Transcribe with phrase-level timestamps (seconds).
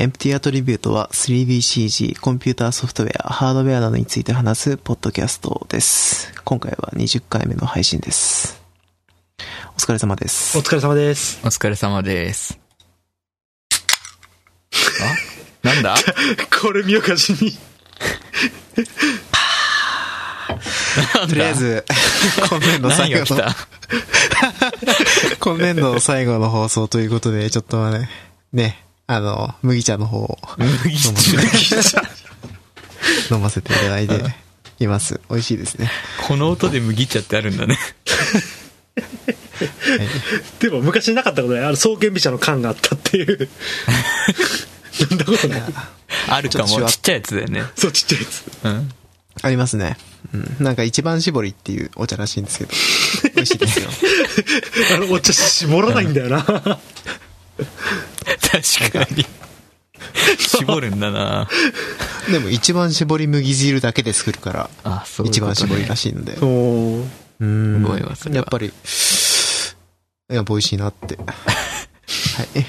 [0.00, 6.32] エンプティアトリビュートは 3DCG、コンピューターソフトウェア、ハードウェアなどについて話すポッドキャストです。
[6.42, 8.62] 今回は20回目の配信です。
[9.74, 10.62] お疲れ様ですお。
[10.62, 11.38] 疲れ様です。
[11.44, 12.58] お疲れ様です。
[15.62, 15.68] あ？
[15.68, 15.94] なんだ？
[16.62, 17.58] これ見よがしに。
[21.28, 21.84] とりあえず、
[22.48, 23.44] 今年度最後の、
[25.40, 28.08] 今年度の最後の放送ということで、ちょっとね、
[28.54, 28.82] ね、
[29.12, 31.10] あの、麦茶の方を麦茶
[33.34, 34.22] 飲ませていただいて
[34.78, 35.20] います。
[35.28, 35.90] 美味しいですね。
[36.28, 37.76] この音で麦茶ってあるんだね。
[40.60, 41.64] でも昔なかったことない。
[41.64, 43.48] あの、創建美茶の缶があったっていう。
[45.10, 45.62] なんだことない。
[46.28, 46.68] あるかも。
[46.68, 47.64] ちっちゃいやつだよね。
[47.76, 48.44] そう、ちっちゃいやつ。
[48.62, 48.92] うん。
[49.42, 49.96] ありますね。
[50.32, 50.56] うん。
[50.60, 52.70] なんか一番搾りっていうお茶らしいんですけど、
[53.34, 53.90] 美味しいですよ。
[54.94, 56.78] あの、お茶絞らないんだよな。
[58.38, 59.24] 確かに。
[60.38, 61.48] 絞るんだな
[62.30, 65.40] でも一番搾り麦汁だけで作るから、あ、そういう一。
[65.40, 66.32] 番搾りらしいので。
[66.40, 67.08] おー
[67.40, 67.82] うん。
[67.84, 68.70] 覚えますやっぱり、い
[70.34, 71.16] や、美味しいなって。
[71.20, 71.24] は
[72.54, 72.66] い。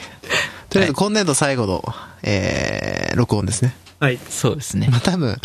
[0.70, 1.84] とりあえず今年度最後の、
[2.24, 3.76] えー、録音ですね。
[4.00, 4.20] はい。
[4.30, 4.98] そうですねま。
[4.98, 5.38] あ多分、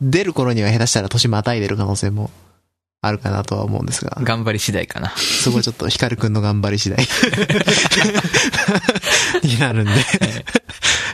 [0.00, 2.30] 出る頃には下手したら年またいでる可能性も
[3.02, 5.08] あるかなとは思うんですが、頑張り次第かな。
[5.16, 6.98] そこはちょっとヒカルくんの頑張り次第
[9.42, 9.92] になるんで、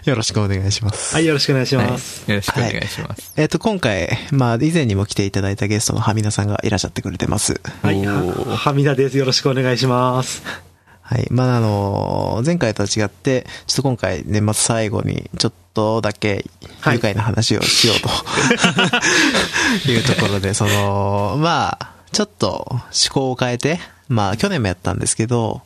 [0.04, 1.14] よろしくお願いします。
[1.14, 1.86] はい、よろしくお願いしはい。
[1.86, 2.24] よます。
[2.28, 3.32] ろしくお願いします。
[3.36, 7.60] えっ、と、今回、まあ、以前にも来ていただいたゲストのはみなさんがいらっしゃってくれてます。
[7.82, 9.16] はい、おーは、はみだです。
[9.16, 10.65] よろしくお願いします。
[11.06, 11.28] はい。
[11.30, 16.44] まあ、あの前回とは違って、ちょっと今回年末最後に、ちょっとだけ
[16.80, 18.08] はい愉快な話をしようと
[19.88, 22.80] いうところで、その、まあ、ちょっと思
[23.12, 25.62] 考を変えて、まあ、去年もやったんですけど、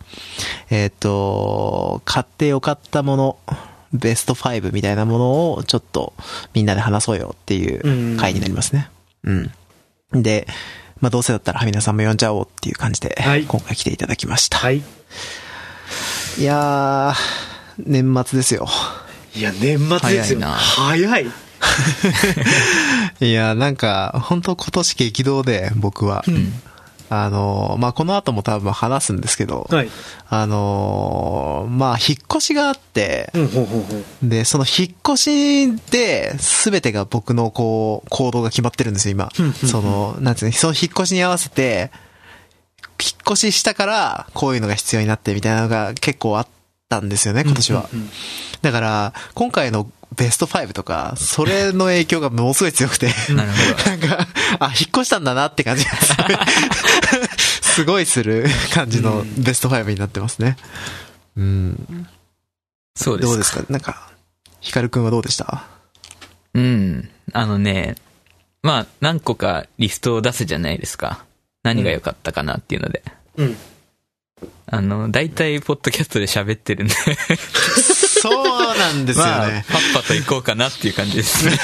[0.69, 3.39] えっ、と、買ってよかったもの、
[3.95, 6.13] ベスト5みたいなものを、ちょっと
[6.53, 8.91] みんなで話そうよっていう回になりますね。
[9.25, 9.51] うん。
[10.13, 10.47] で、
[11.01, 14.59] まあ、どうせだったら、はみなさんも呼んじゃおうっていう感じで、はい今回来ていただきました。
[14.59, 14.83] はい。
[16.39, 18.67] いやー、年末ですよ。
[19.35, 20.39] いや、年末ですよ。
[20.39, 21.27] 早いな早い。
[23.21, 26.25] いやー、なんか、本当今年激動で、僕は。
[27.13, 29.91] あのー、まあ、この後も多分話すんですけど、はい。
[30.29, 34.29] あのー、まあ、引っ越しがあって、うん、ほうほうほう。
[34.29, 39.67] で、その引っ越しで、すべてが僕のこう、行動が決まってるんですよ、今うんうんう。
[39.67, 41.91] んその、なんていうの、その引っ越しに合わせて、
[43.03, 46.47] 引っ越ししたから、こういうのが必要になってみたいなのが結構あっ
[46.89, 47.89] たんですよね、今年は。
[47.93, 48.11] うんうんうん
[48.63, 53.51] だから、今回のベスト5とか、それの影響がものすごい強くて、 なる
[53.85, 54.27] ほなんか、
[54.59, 56.37] あ、引っ越したんだなって感じがすごい、
[57.63, 60.57] すごいする感じのベスト5になってますね。
[61.37, 61.87] うん。
[61.87, 62.11] ど。
[62.97, 63.27] そうですか。
[63.29, 63.65] どうですか？
[63.69, 64.11] なんか、
[64.61, 65.65] ヒカルくんはどうでした？
[66.55, 67.09] うん。
[67.33, 67.95] あのね、
[68.63, 71.25] まあ、何個かリストを出すじゃないですか。
[71.63, 73.03] 何が良かったかなっていうので。
[73.37, 73.57] うん。
[74.73, 76.95] あの、大体、ポッドキャストで喋ってるんで。
[76.95, 81.59] そうなんですよまあね。、パッパと行こうかなっていう感じですね。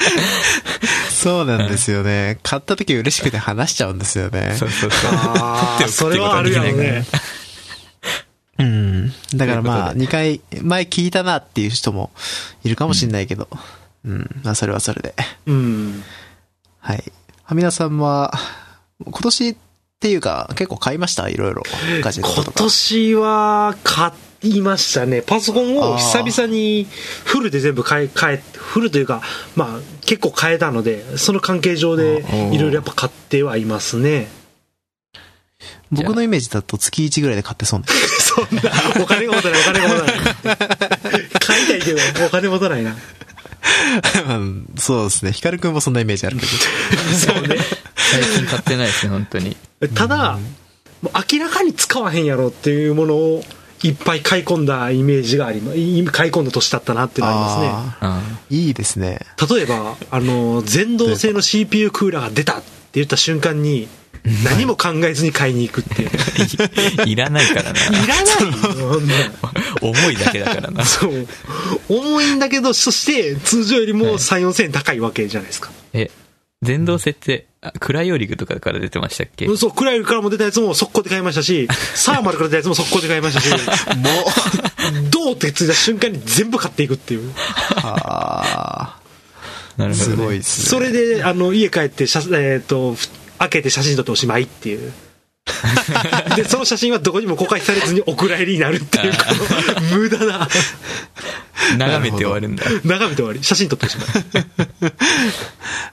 [1.10, 2.38] そうなんですよね。
[2.42, 4.56] 買った時嬉しくて話しちゃうんですよね。
[4.58, 5.10] そうそうそう。
[5.12, 7.06] ああ、それはあるやろね。
[8.58, 9.12] うん。
[9.34, 12.10] だからまあ、という2回、前聞いたなっていう人も
[12.64, 13.48] いるかもしれないけど、
[14.04, 14.40] うん。
[14.42, 15.14] まあ、それはそれで。
[15.46, 16.02] うん。
[16.80, 17.12] はい。
[17.44, 18.32] はみなさんは、
[19.04, 19.56] 今年
[19.98, 21.28] っていうか、結構買いました？
[21.28, 21.64] いろいろ。
[22.02, 22.58] ガジェット今とか。
[22.58, 24.12] 年は買
[24.44, 25.22] いましたね。
[25.22, 26.86] パソコンを久々に
[27.24, 29.22] フルで全部変え、変え、フルというか、
[29.56, 34.28] まあ結構変えたので、その関係上でいろいろやっぱ買ってはいますね。
[35.90, 37.86] 僕のイメージだと月1ぐらいで買ってそうね。
[38.20, 41.28] そんな、お金が持たない、お金が持たない。
[41.40, 42.94] 買いたいけど、お金持たないな。
[44.28, 45.32] うんそうですね。
[45.32, 46.52] ヒカルくんもそんなイメージあるけど。
[47.16, 47.56] そうね。
[47.96, 49.56] 最近買ってないですね、本当に。
[49.94, 50.38] ただ、
[51.02, 53.44] もう明らかに使わへんやろっていうものを
[53.82, 56.12] いっぱい買い込んだイメージがあります。
[56.12, 58.58] 買い込んだ年だったなっていうのがありますね。
[58.58, 59.20] いいですね。
[59.50, 62.64] 例えば、あの、全動性の CPU クーラーが出たって
[62.94, 63.88] 言った瞬間に、
[64.44, 66.10] 何も考えずに買いに行くっていう。
[67.06, 67.80] い いらないからな。
[67.80, 68.34] いらない
[69.80, 70.84] 重いだけだからな。
[70.84, 71.26] そう。
[71.88, 75.70] 重いんだけど、そして通常よりも3、4千円高いわけじゃないですか。
[75.92, 76.10] え、
[76.62, 79.48] 全動設って、あクライオリグとかから出てましたっけ？
[79.56, 84.10] そう、クライルからも出たやつも速攻で買いましたし、 サーマルから出たやつも速攻で買いましたし、も
[85.06, 87.32] う、どうってついた瞬間に全部買っていくっていう。
[87.76, 89.00] ああ、
[89.76, 90.12] なるほど、ね。
[90.12, 90.66] すごいですね。
[90.66, 93.08] それで、あの、家帰って写、えっ、と、ふ
[93.38, 94.92] 開けて写真撮っておしまいっていう。
[96.36, 99.18] で、その写真はどこにも公開されずにお蔵入りになるっていう、こ
[99.80, 100.48] の無駄な、
[101.78, 102.64] 眺めて終わるんだ。
[102.84, 104.04] 眺めて終わり、写真撮ってしま
[104.88, 104.92] う。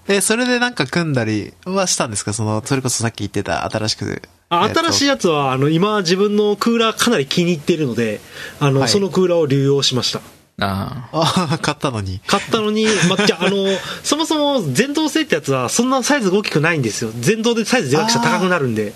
[0.07, 2.33] え、それでなんか組んだりはしたんですか？
[2.33, 4.21] その、それこそさっき言ってた新しく。
[4.49, 5.07] あ新しいい。
[5.07, 8.19] やつは、あの、今自分のクーラーかなり気に入っているので、
[8.59, 10.21] あの、はいそのクーラーを流用しました。
[10.57, 12.21] ああ買ったのに。
[12.27, 13.67] 買ったのに、まあ、じゃあ、あの、
[14.03, 17.11] そもそも全動性ってやつはそんなサイズが大きくないんですよ。
[17.19, 18.93] 全動でサイズでかくしたら高くなるんで。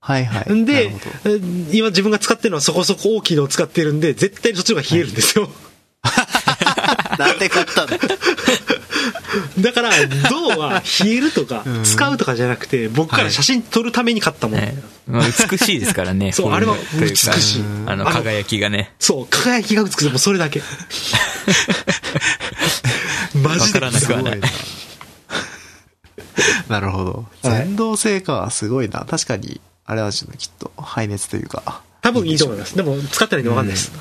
[0.00, 0.50] はいはい。
[0.52, 0.92] なで
[1.72, 5.48] 今自分が使ってるのはそこそこ大きいのを使ってるんで、絶対にそっちの方が冷えるんですよ。
[7.18, 7.86] なんで買ったの？
[7.86, 7.98] だ
[9.72, 9.90] から、
[10.30, 14.60] 銅は冷えるとかうん、使うとかじゃなくて、僕から写真撮るために買ったもあ。
[14.60, 14.66] の。
[14.66, 14.74] ね
[15.06, 16.32] まあ美しいですからね。
[16.32, 18.92] そうあれは美しいあの、輝きがね。
[18.98, 20.08] そう、輝きが美しい。
[20.08, 20.62] もうそれだけ。
[23.34, 24.30] マジですごいな。
[26.68, 27.26] なるほど。
[27.42, 28.50] はい全動性か。
[28.50, 29.04] すごいな。
[29.04, 30.72] 確かに、あれなんですよね、きっと。
[30.76, 31.82] 排熱というか。
[32.00, 32.76] 多分いいと思います。
[32.76, 33.92] でも、使ってないんでわかんないです。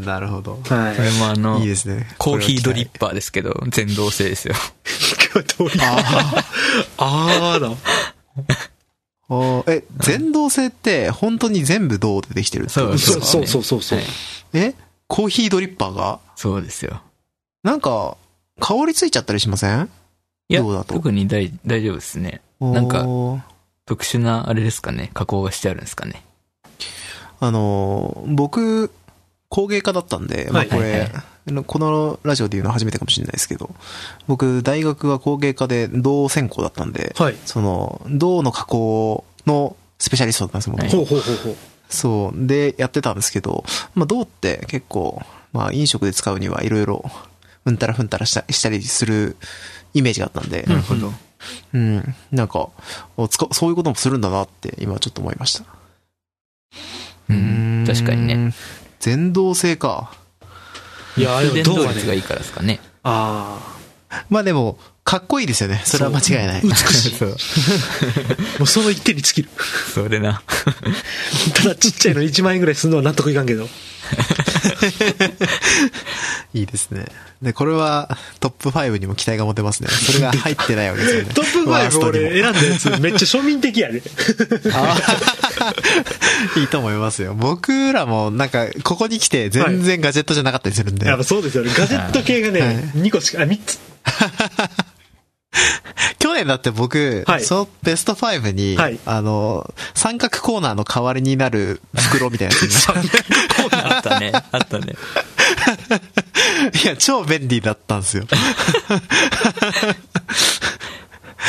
[0.00, 0.60] なるほど。
[0.68, 1.02] はいこ。
[1.02, 2.08] れもあのいい、ですね。
[2.18, 2.98] コーヒードリップ。
[2.98, 4.54] パーですけど、全動性ですよ。
[5.58, 6.32] どういうあ
[6.98, 7.70] あーだ。
[9.28, 13.24] おーえ、全動性って本当に全部銅でできてるってことですか？
[13.24, 14.00] そうそうそうそう
[14.52, 14.74] え
[15.06, 17.00] コーヒードリッパーがそうですよ。
[17.62, 18.16] なんか、
[18.58, 19.88] 香りついちゃったりしません
[20.48, 22.40] いやどうだ、と特に大大丈夫ですね。
[22.60, 23.04] なんか
[23.86, 26.24] 特殊な、あれですかね、加工がしてあるんですかね。
[27.42, 28.90] あのー、僕、
[29.50, 31.10] 工芸家だったんで、まあこれ、
[31.66, 33.68] このラジオで言うのは初めてかもしれないですけど、
[34.28, 37.36] 僕、大学は工芸家で銅専攻だったんで、はい。
[37.44, 41.56] その、銅の加工のスペシャリストだったんですよ、元々ほうほうほうほう。
[41.88, 42.46] そう。
[42.46, 43.64] で、やってたんですけど、
[43.94, 45.20] まあ、銅って結構、
[45.52, 47.10] まあ、飲食で使うにはいろいろ、
[47.64, 49.36] うんたらふんたらしたしたりする
[49.92, 51.12] イメージがあったんで、なるほど。
[51.74, 52.14] うん。
[52.30, 52.68] なんか、
[53.16, 55.64] おつかそういうこともするんだなって、今ちょっと思いました。
[57.28, 57.84] うん。
[57.86, 58.54] 確かにね。
[59.06, 59.14] ね。
[59.16, 60.12] 全動性か。
[61.16, 62.80] いやー、充電動率がいいからですかね。
[63.02, 63.76] あ
[64.28, 65.80] まあでも、かっこいいですよね。
[65.84, 66.62] それは間違いない。
[66.62, 67.16] 美しい。
[67.16, 67.28] そう。
[68.58, 69.48] もうその一点に尽きる。
[69.92, 70.42] それな。
[71.54, 73.68] ただちっちゃいの1万円ぐらいするのは納得いかんけど。
[76.54, 77.06] いいですね。
[77.42, 79.88] で、これはトップ5にも期待が持てますね。
[79.88, 81.34] それが入ってないわけですよね。
[81.34, 84.02] トップ5ワーストにも俺選んだやつめっちゃ庶民的やね。
[86.56, 87.34] いいと思いますよ。
[87.34, 91.06] 僕らもなんか、ここに来て全然ガジェットじゃなかったりするんで。
[91.06, 91.72] やっぱそうですよね。
[91.76, 93.78] ガジェット系がはね、2個しか、あ、3つ。
[96.40, 103.10] 去年だって僕、はいそのベスト5に、はいあの、三角コーナーの代わりになる袋みたいなやつに
[103.72, 104.32] あったね。
[104.52, 104.94] あったね。
[106.82, 108.24] いや、超便利だったんですよ。
[108.24, 108.28] し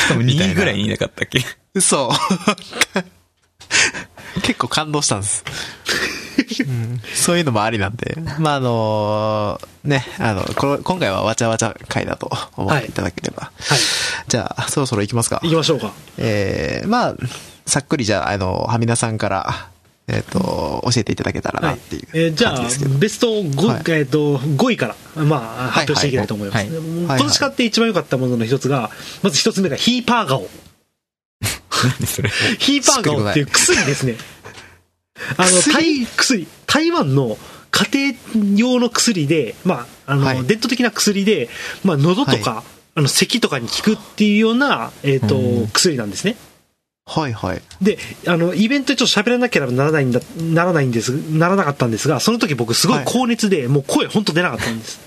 [0.10, 1.44] かも2位ぐらいにいなかったっけ？
[1.74, 2.12] 嘘。
[4.44, 5.44] 結構感動したんです。
[6.68, 8.18] うんそういうのもありなんで。
[8.40, 13.52] まあ、あのね、あの、これ、今回はわちゃわちゃ回だと思っていただければ。
[13.60, 13.80] はい。
[14.28, 15.50] じゃあ、そろそろ行きますか行。
[15.50, 15.94] きましょうか。
[16.18, 17.16] えー、まあ、
[17.66, 19.70] さっくりじゃあ、あの、はみなさんから、
[20.08, 22.60] えっ、と、教えていただけたらなっていうえーじゃあ
[23.00, 25.40] ベスト 5,、はいえーと5位から、まあ、
[25.72, 26.58] 発表していきたいと思います。
[26.58, 28.90] はいはい今年買って一番良かったものの一つが、
[29.24, 30.50] まず一つ目がヒーパーガオ。
[32.00, 32.30] 何それ。
[32.60, 34.16] ヒーパーガオっていう薬ですね。
[35.38, 35.74] あの、薬？
[35.74, 36.48] 台、薬。
[36.68, 37.38] 台湾の
[37.72, 41.50] 家庭用の薬で、まあ、あの、はい伝統的な薬で、
[41.84, 42.64] まあ、喉とか、
[42.96, 46.36] あの、咳とかに効くっていうような、えっ、と、うん薬なんですね。
[47.06, 47.62] はいはい。
[47.82, 47.98] で、
[48.28, 55.00] あの、イベントでちょっと喋らなければならないんだ、ならないんです、ならなかったんですが、その時僕すごい高熱で、もう声ほんと出なかったんです。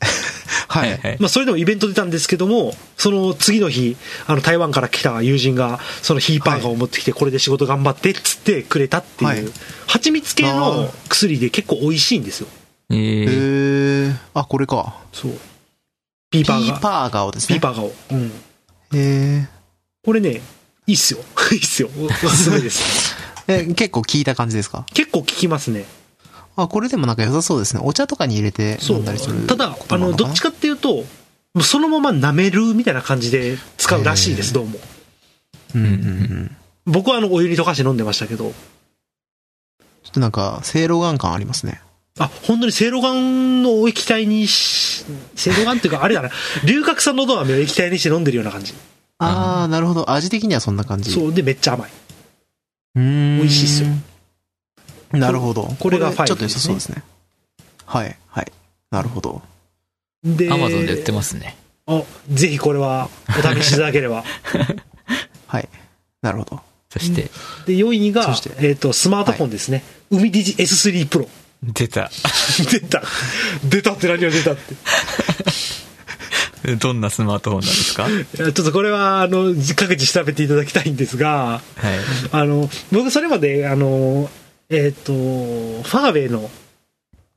[0.78, 0.90] はい。
[0.92, 1.16] はいはい。
[1.20, 9.52] まあ、それでもイベント出たんですけども、その次の日、あの、台湾から来た友人が、そのヒーパーガーを持ってきて、これで仕事頑張ってっつってくれたっていう、はい
[9.86, 12.48] 蜂蜜系の薬で結構美味しいんですよ。
[12.90, 14.96] ええー、ー、あ、これか。
[15.12, 15.32] そう。
[16.30, 16.76] ピーピパーガー。
[16.76, 17.54] ーパーガオですね。
[17.54, 17.94] ピーパーガーを。
[18.10, 18.32] うん。
[18.94, 19.46] え
[20.04, 20.40] これね、
[20.86, 21.20] いいっすよ。
[21.52, 21.90] いいっすよ。
[21.98, 23.14] おおすすめです。
[23.46, 24.84] ー、 え、結構効いた感じですか？
[24.92, 25.84] 結構効きますね。
[26.56, 27.82] あ、これでもなんか良さそうですね。
[27.84, 29.46] お茶とかに入れてそうん飲だりする。
[29.46, 31.04] ただ、あの、どっちかっていうと、
[31.62, 34.78] そのまま舐めるみたいな感じで使うらしいです、どうも。
[35.74, 36.56] うんうんうん。
[36.86, 38.52] 僕はあの、お湯に溶かして飲んでましたけど、
[40.04, 41.80] ちょっとなんか、せいろがん感ありますね。
[42.18, 46.30] あ、本当にセイロガンの液体にし、セイロガンっていうか、あれだな、
[46.64, 48.72] 龍角散のど飴を液体にして飲んでるような感じ。
[49.18, 50.10] あー、なるほど。
[50.10, 51.10] 味的にはそんな感じ。
[51.10, 51.90] そう、で、めっちゃ甘い。
[52.96, 53.00] う。
[53.00, 53.38] ん。
[53.38, 53.88] 美味しいっすよ。
[55.20, 55.64] なるほど。
[55.78, 57.02] これがファイブちょっと良さそうですね。
[57.86, 58.52] はい、はい。
[58.90, 59.42] なるほど。
[60.24, 61.56] で、アマゾンで売ってますね。
[61.86, 64.24] お、ぜひこれは、お試しいただければ。
[65.46, 65.68] はい。
[66.22, 66.60] なるほど。
[66.90, 67.30] そして、
[67.66, 69.84] で、4位がえっ、と、スマートフォンですね。
[70.10, 71.28] 海ディジ S3 プロ。
[71.62, 72.10] 出た。
[72.70, 73.02] 出た。
[73.64, 74.74] 出たって何が出たって。
[76.76, 78.06] どんなスマートフォンなんですか？
[78.36, 81.60] ちょっとこれは、あの、各自調べていただきたいんですが、
[82.32, 84.30] あの、僕それまで、あの、
[84.70, 86.50] えっ、と、ファーウェイの、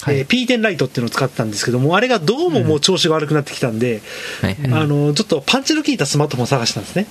[0.03, 4.01] はいえー P10 ライトっていうのを使ってたんですけども、あれがどうももう調子が悪くなってきたんで、
[4.41, 4.57] はい。
[4.71, 7.07] あの、ちょっとパンチの効いたスマートフォンを探したんですね。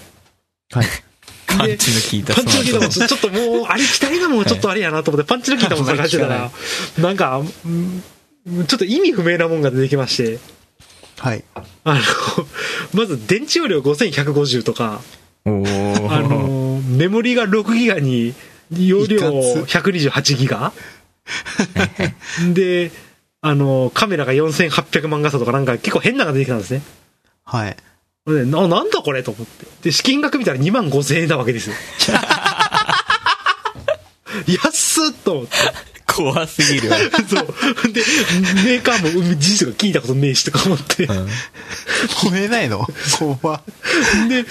[0.72, 0.86] はい。
[1.46, 3.08] パンチの効いたスマパンチの効いたもん、ートフォン。
[3.08, 6.50] ちょっともう、ありきたりなもんちょっとあれやなと思って、パンチの効いたもん探してたら、
[6.98, 8.02] なんか、うん
[8.46, 10.38] ちょっと意味不明なもんが出てきまして、
[11.18, 11.42] はい。
[11.82, 12.00] あの、
[12.94, 15.00] まず電池容量5150とか。
[15.44, 18.34] あの、メモリが6ギガに、
[18.72, 19.32] 容量いかつ
[19.76, 20.72] 128ギガ？
[22.54, 22.90] で、
[23.40, 26.82] あの、カメラが4800万画素とかなんか結構変なのが出てきたんですね。
[27.44, 27.76] はい。
[28.26, 29.66] でななんだこれと思って。
[29.82, 31.76] で、資金額見たら2万5千円なわけですよ。
[34.62, 35.52] 安っと思って。
[36.06, 36.96] 怖すぎるわ。
[37.28, 37.92] そう。
[37.92, 38.02] で、
[38.64, 41.04] メーカーもうん事実が聞いたことねえしとか思って。
[41.04, 41.28] うん
[42.22, 42.86] 褒めないの？
[43.18, 43.62] 怖
[44.28, 44.44] で、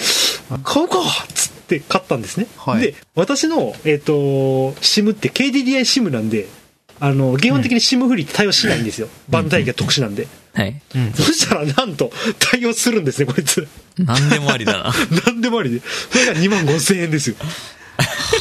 [0.64, 1.04] 買うかっ
[1.34, 2.48] つって買ったんですね。
[2.58, 4.14] はいで、私の、えっ、と、
[4.82, 6.48] SIM って KDDI SIM なんで、
[7.00, 9.10] あの、基本的に SIM フリーって対応しないんですよ。
[9.30, 10.28] バンダイが特殊なんで。
[10.54, 10.82] はい。
[10.96, 11.14] うん。
[11.14, 13.68] そしたら、なんと、対応するんですね、こいつ。
[13.98, 14.94] なんでもありだな。
[15.26, 15.82] なんでもありで。
[16.12, 17.36] それが2万5千円ですよ。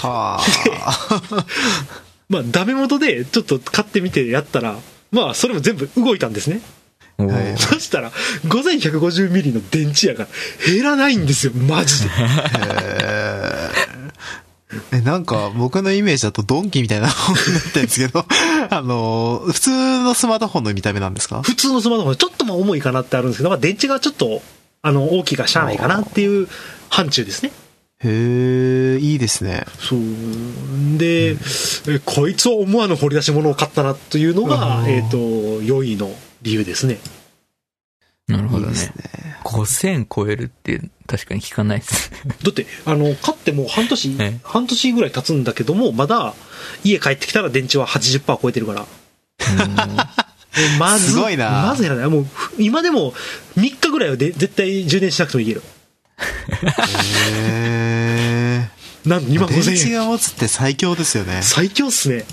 [0.03, 1.47] はあ。
[2.29, 4.79] まあ、ダメ元で、ちょっと買ってみてやったら、
[5.11, 6.61] まあ、それも全部動いたんですね。
[7.19, 8.11] おはいーそしたら、
[8.47, 10.29] 5150ミリの電池やから、
[10.67, 12.11] 減らないんですよ、マジで。
[14.93, 18.25] えなんか、僕のイメージだとドンキみたいな本になってるんですけど、
[18.71, 21.43] あの、普通のスマートフォンの見た目なんですか？
[21.43, 24.43] 普通のスマートフォン、ちょっとまあ重いかなってあるんですけど、まあ、電池がちょっと、
[24.83, 26.49] あの、大きいからしゃあないかなっていう
[26.89, 27.53] 範疇ですね。
[28.03, 29.65] へえ、いいですね。
[29.81, 29.99] そう。
[30.99, 31.37] で、
[31.89, 35.17] えこいつは思わぬ掘り出し物を買ったなというのが、うんえっ、と、
[35.63, 36.15] 良いの
[36.45, 36.99] 理由ですね。
[38.29, 38.93] なるほどいいですね。
[38.97, 39.37] ね。
[39.45, 42.11] 5000超えるって確かに聞かないです。
[42.43, 46.35] だって、あの、買ってもう半年、ええ半年ぐらい経つんだけども、まだ、
[46.85, 48.87] 家帰ってきたら電池は80%超えてるから。
[50.57, 52.09] え まず、すごいなまずやらない。
[52.09, 52.27] もう、
[52.59, 53.13] 今でも、
[53.57, 55.63] 3日ぐらいはで絶対充電しなくてもいける。
[57.31, 58.69] へ
[59.05, 59.39] なん2え。
[59.39, 59.95] 万電池5000円。
[59.99, 61.41] が持つって最強ですよね。
[61.43, 62.25] 最強っすね。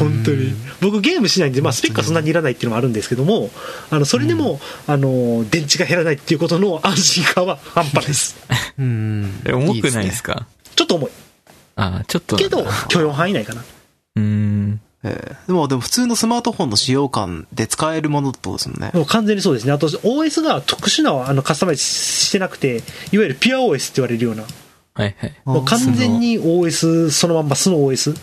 [0.00, 0.52] 本当に。
[0.80, 3.50] 僕ゲームしないんで、まあスペックはそんなにいらないっていうのもあるんですけども、
[3.90, 8.36] あの、それでも、あの、電池が減らないっていうことの安心感は 半端です。
[8.78, 9.40] うん。
[9.44, 10.34] え重くないですか？
[10.34, 11.10] かちょっと重い。
[11.76, 12.36] ああ、ちょっと。
[12.36, 13.62] けど、許容範囲内かな。
[14.16, 14.80] うーん。
[15.02, 18.90] ええでも、でも普通のスマートフォンの使用感で使えるものってことですもんね。
[18.92, 19.72] もう完全にそうですね。
[19.72, 24.48] あと、OS が特殊なあのカスタマイズしてなくて、いわゆるピュア OS って言われるような、は
[25.06, 25.34] いはい。
[25.46, 28.14] もう完全に OS、そのまんま素の OS。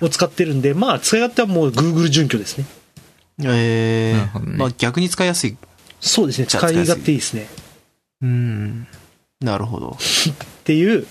[0.00, 2.66] を使ってるんで、まあ、使い勝手はもう Google 準拠ですね。
[3.44, 5.56] ええなるほどねまあ逆に使いやすい。
[6.00, 6.46] そうですね。
[6.46, 7.46] 使い勝手いいですね。
[8.22, 8.86] うん。
[9.40, 9.90] なるほど。
[9.90, 11.06] っていう、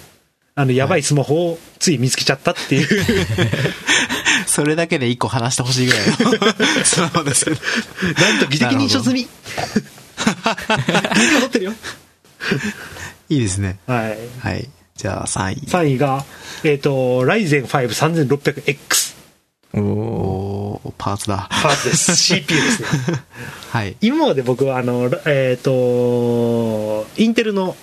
[0.55, 2.87] あの、やばいスマホをつい見つけちゃったっていう、
[4.45, 7.57] それだけで一個話してほしいぐらいのスマホですけど。
[8.21, 9.27] なんと技的認証済み。
[10.17, 11.73] 技的を取ってるよ。
[13.29, 13.79] いいですね。
[13.87, 14.17] はい。
[14.39, 14.69] はい。
[14.97, 15.55] じゃあ3位。
[15.67, 16.25] 3位が、
[16.63, 19.15] えっ、と、Ryzen 5 3600X。
[19.73, 21.47] おおおーパーツだ。
[21.49, 22.15] パーツです。
[22.17, 22.87] CPU ですね。
[23.71, 23.95] はい。
[24.01, 27.75] 今まで僕は、あの、えっ、と、インテルの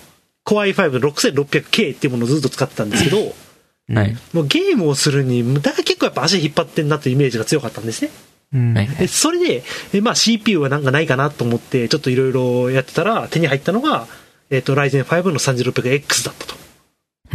[0.45, 3.95] Core i5-6600K っていうものをずっと使ってたんですけど、ー。
[3.95, 4.17] はい。
[4.33, 8.11] もうゲームをするに、だから結構やっぱ足引っ張ってんなというイメージが強かったんですね。
[8.53, 14.07] うんはいで、それで、えまあ CPU はなんかないかなと思って、ちょっといろいろやってたら、手に入ったのが、
[14.49, 16.54] えっ、と、Ryzen 5の 3600X だったと。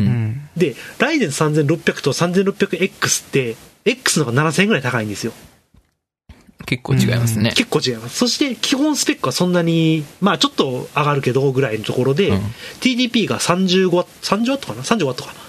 [0.00, 0.06] う。
[0.06, 0.48] うんん。
[0.56, 1.28] で、Ryzen
[1.66, 5.32] 3600と 3600X って、X の方が7000円ぐらい高いんですよ。
[6.66, 7.52] 結構違いますね。
[7.56, 8.18] 結構違います。
[8.18, 12.36] そして、基本スペックはそんなに、まあちょっと上がるけど、ぐらいのところで、うん
[12.80, 15.40] TDP が35ワット、30ワットかな ?30 ワットかな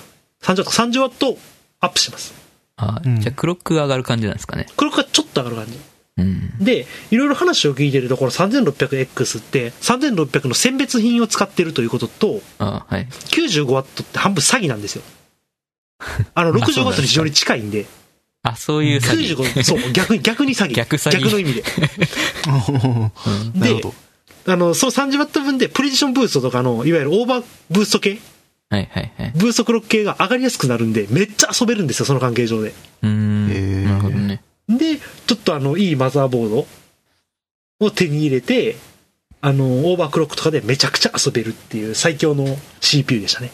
[0.41, 1.37] ?30 ワット、30ワット
[1.81, 2.33] アップします。
[2.77, 4.65] あうんじゃあクロックが上がる感じなんですかね。
[4.75, 5.79] これがちょっと上がる感じ。
[6.21, 6.63] うん。
[6.63, 13.05] で、いろいろ話を聞いてるところ 3600X って3600の選別品を使ってるということと、あはい。
[13.07, 15.03] 95ワットって半分詐欺なんですよ。
[16.33, 17.85] あの、60ワットに非常に近いんで、
[18.43, 19.37] あ、そういう詐欺。
[19.37, 20.73] 95、そう、逆に、逆に詐欺。
[20.73, 21.63] 逆詐欺の意味で。
[22.47, 23.81] う んでなるほ
[24.45, 28.19] ど。、あの、その30ワット分でプレジションブーストとかの、いわゆるオーバーブースト系、
[28.69, 29.31] はいはいはい。
[29.35, 32.73] ブーストクロック系が上がりやすくなるんで、めっちゃ遊べるんですよ、その関係上で。
[33.03, 33.83] うーん。
[33.85, 34.41] なるほどね。
[34.77, 34.97] で、
[35.27, 36.67] ちょっとあの、いいマザーボード
[37.79, 38.75] を手に入れて、
[39.41, 42.45] あの、オーバークロックとかでめちゃくちゃ遊べるっていう最強の
[42.79, 43.51] CPU でしたね。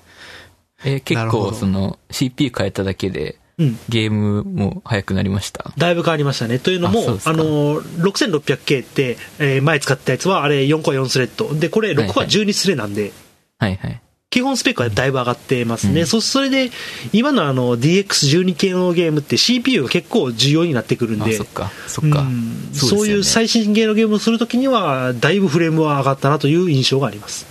[0.84, 3.78] えー結構、その、CPU 変えただけで、うん。
[3.90, 5.72] ゲームも速くなりました？
[5.76, 6.58] だいぶ変わりましたね。
[6.58, 11.52] というのも、あの、6600K って、えー前使ったやつは、あれ4コア4スレッド。
[11.54, 13.12] で、これ6コア12スレなんで、
[13.58, 14.00] はいはい。
[14.30, 16.02] 基本スペックはだいぶ上がってますね。
[16.02, 16.70] うんそ、それで、
[17.12, 22.20] 今のあの、DX12 系のゲームって CPU が結構重要になってくるんあ、で、そっか、そっか。
[22.20, 27.44] うんそういう最新系のゲームをするときには、だいぶフレームは上がったなという印象があります。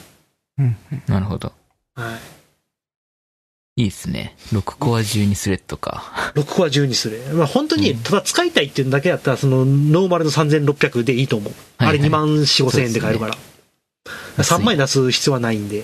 [0.58, 0.78] うん。
[1.08, 1.52] なるほど。
[1.96, 2.18] は
[3.76, 3.82] い。
[3.84, 4.38] いいっすね。
[4.54, 6.32] 6コア12スレッドか。
[6.36, 7.20] 6コア12スレ。
[7.34, 11.54] まあ本当に、うんただ使いたいっていうだけだったら、その、ノーマルの3600でいいと思う。
[11.78, 13.38] はいはいあれ2万4、5千円で買えるから。
[14.38, 15.84] 安い3万円出す必要はないんで。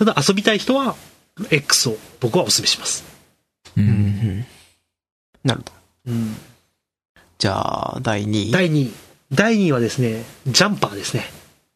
[0.00, 0.96] ただ遊びたい人は、
[1.50, 3.04] X を僕はお勧めします。
[3.76, 3.82] う。
[3.82, 4.46] うんん。
[5.44, 5.72] なるほど。
[6.06, 6.36] うん。
[7.36, 8.50] じゃあ、第2位。
[8.50, 8.92] 第2位。
[9.30, 11.26] 第2位はですね、ジャンパーですね。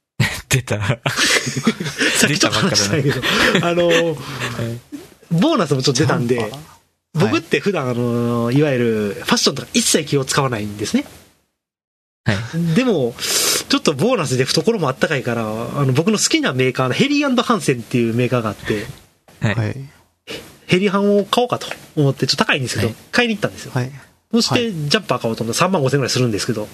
[0.49, 0.79] 出た。
[0.81, 3.21] さっきちょっと話したけど、
[3.61, 4.17] あの、
[5.31, 6.51] ボーナスもちょっと出たんで、
[7.13, 11.05] 僕って普段あの、いわゆるファッションとか一切気を使わないんですね。
[12.25, 12.75] はい。
[12.75, 13.15] でも、
[13.75, 18.87] ちょっとボーナスで懐もあったかいから、あの、僕の好きなメーカーのヘリーハンセンっていうメーカーがあって、
[19.41, 19.55] はい。
[19.57, 19.77] はい。
[20.69, 21.67] ヘリハンを買おうかと
[21.97, 23.73] 思って、ちょっと高いんですけど、はい買いに行ったんですよ。
[23.75, 23.91] はい。
[24.31, 26.69] そして、はいジャンパー買おうと思ったら3万5千円ぐらいするんですけど、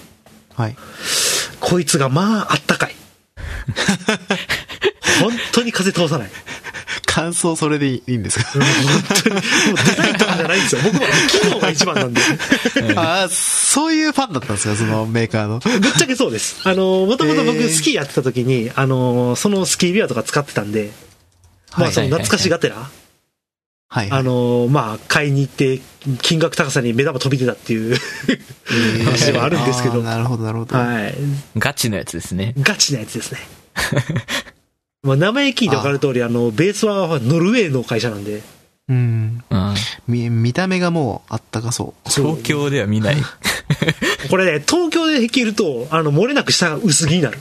[0.55, 0.77] はい。
[1.61, 2.95] こいつがまあ、あったかい。
[5.25, 6.31] 本当に風通さない。
[7.13, 8.53] 感想それでいいんですか？
[8.55, 8.71] うん本
[9.25, 10.81] 当に、もうデザインとかじゃないんですよ。
[10.85, 12.21] 僕は機能が一番なんで。
[12.95, 14.77] ああ、そういうファンだったんですか？
[14.77, 15.59] そのメーカーの？
[15.59, 16.61] ぶっちゃけそうです。
[16.69, 20.93] あの、もともと僕スキーやってた時に、あの、そのスキービアとか使ってたんで、
[21.77, 22.89] まあその懐かしがてら、
[23.89, 24.11] はい。
[24.13, 25.81] あの、まあ買いに行って、
[26.23, 27.97] 金額高さに目玉飛び出たっていう
[29.05, 30.77] 話ではあるんですけど、なるほど、なるほど。
[30.77, 31.15] はい。
[31.59, 32.55] ガチのやつですね。
[32.61, 33.41] ガチなやつですね。
[35.03, 38.43] まあ名前聞いて分かる通り、あの、ベースはノルウェーの会社なんで、
[38.89, 39.45] うん。
[39.49, 39.75] うん。
[40.09, 42.11] 見、見た目がもうあったかそう。
[42.11, 43.17] 東京では見ない。
[44.29, 47.39] これね、東京で着ると、あの、漏れなく下が薄着になる。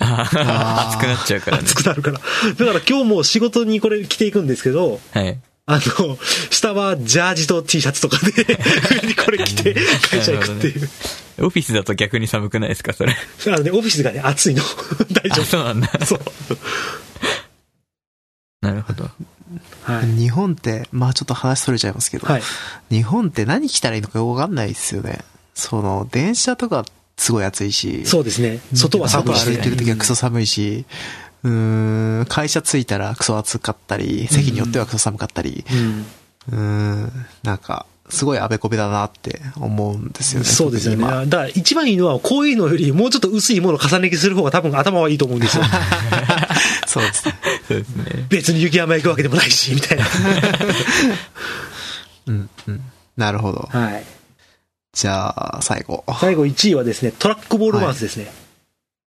[0.00, 1.62] 熱くなっちゃうからね。
[1.62, 2.18] 熱くなるから。
[2.18, 2.20] だ
[2.66, 5.38] から今日も仕事にこれ着ていくんですけど、はい。
[5.64, 6.18] あの、
[6.50, 8.32] 下はジャージと T シャツとかで、
[9.02, 9.74] 上にこれ着て
[10.10, 10.88] 会社行くっていう。
[11.40, 13.16] オフィスだと逆に寒くないですか、それ？
[13.46, 14.62] あのね、オフィスがね、暑いの。
[15.12, 15.88] 大あ、丈そうなんだ。
[15.94, 16.06] 夫。
[16.06, 16.20] そう。
[18.60, 19.10] なるほど。
[19.84, 20.06] はい。
[20.18, 22.42] 日本って、まあちょっと話それちゃいますけど、はい。
[22.90, 25.20] 日本って何着たらいいのかわかんないですよね。
[25.54, 26.84] その、電車とか
[27.16, 28.60] すごい暑いし、そうですね。
[28.74, 36.06] 外は寒いし歩いてる時はクソ寒いし、うーん、会社着いたらクソ暑かったり、席によってはクソ寒かったり、うん。
[36.52, 36.56] うー
[37.06, 40.46] ん、なんか、すごいあべこべだなって思うんですよね。
[40.46, 41.04] そうですよね。
[41.04, 45.64] だから一番いいのは、こういうのよりもうちょっと薄いものを重ね着する方が多分頭はいいと思うんですよ。
[45.64, 45.72] 今
[46.86, 47.34] そうですね。
[47.68, 48.26] そうですね。
[48.28, 50.04] 別に雪山行くわけでもないし、みたいな。
[52.26, 52.80] うん、うん。
[53.16, 53.68] なるほど。
[53.72, 54.04] はい。
[54.92, 56.04] じゃあ、最後。
[56.20, 58.26] 最後1位はですね、トラックボールマウスですね。
[58.26, 58.41] おー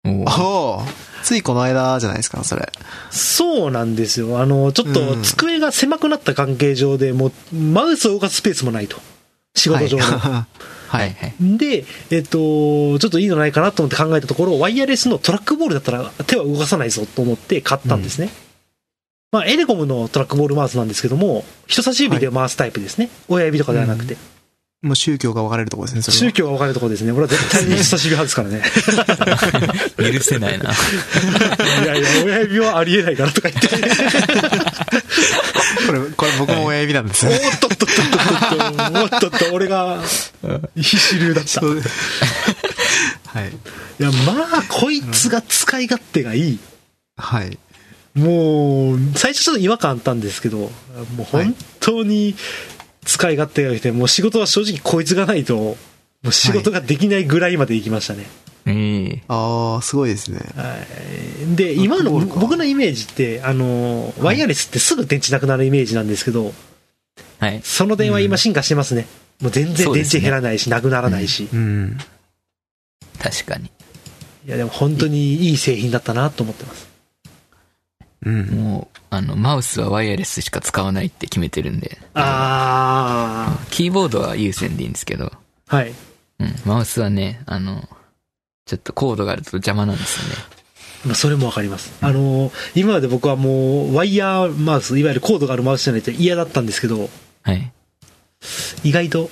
[0.05, 2.71] おーついこの間じゃないですか、それ。
[3.09, 4.39] そうなんですよ。
[4.39, 8.97] あの、ちょっと机が狭くなった関係上で、もう、マウスを動かすスペースもないと。
[9.55, 10.03] 仕事上の。
[10.03, 10.11] はい。
[10.19, 10.45] は
[10.87, 11.13] はいい。
[11.13, 11.57] はい。
[11.57, 18.29] で、えっと、ちょっといいのないかなと思って考えたところ、ワイヤレスのトラックボールだったら手は動かさないぞと思って買ったんですね。
[19.31, 23.09] まあ、エレコムのトラックボールマウスなんですけども、人差し指で回すタイプですね。
[23.27, 24.15] 親指とかではなくて。
[24.85, 26.13] もう宗教が分かれるところですね。
[26.13, 27.11] 宗教が分かれるところですね。
[27.11, 30.13] 俺は絶対に人差し指派ですからね。
[30.13, 30.71] 許せないな。
[30.71, 33.67] いやいや、親指はありえないからとか言って。
[35.87, 37.31] これ、これ僕も親指なんですよ。
[37.31, 37.93] おっとっとっとっと
[38.55, 40.01] っと、おっとっと、俺が
[40.75, 41.61] 非主流だった。
[41.61, 41.71] は
[43.45, 43.51] い。
[43.97, 46.59] や、まあ、こいつが使い勝手がいい。
[47.17, 47.57] はい。
[48.13, 50.69] もう、最初ちょっと違和感あったんですけど、も
[51.19, 52.35] う本当に
[53.05, 55.77] 使い勝手が良くて、もう仕事は正直こいつがないと、も
[56.25, 58.25] う仕事ができないぐらいまで行きましたね。
[58.67, 60.39] ええああ、すごいですね。
[60.55, 60.75] は
[61.51, 66.53] いで、今の僕のイメージって、あの、ワイヤレスってすぐ電池なくなるイメージなんですけど、
[67.39, 67.61] はい。
[67.63, 69.05] その電話今進化してますね。
[69.39, 71.47] もう全然電池減らないし、なくならないし。
[71.53, 71.97] うん。
[73.19, 73.65] 確かに。
[74.47, 76.94] いや、でも本当にいい製品だったなと思ってます。
[78.25, 78.45] うん。
[78.47, 85.31] もう、あの、マウスはワイヤレスしか使わないって決めてるんで、あキーボードは有線でいいんですけど、ー。
[85.67, 85.93] はい。
[86.39, 87.87] うん、マウスはね、あの、
[88.65, 90.55] ちょっとコードがあると邪魔なんですよね。
[91.05, 91.93] まあ、それもわかります。
[92.01, 97.09] あの、今まで僕はもう、ワイヤーマウス、いわゆるコードがあるマウスじゃないと嫌だったんですけど、
[97.43, 97.71] はい。
[98.83, 99.29] 意外と、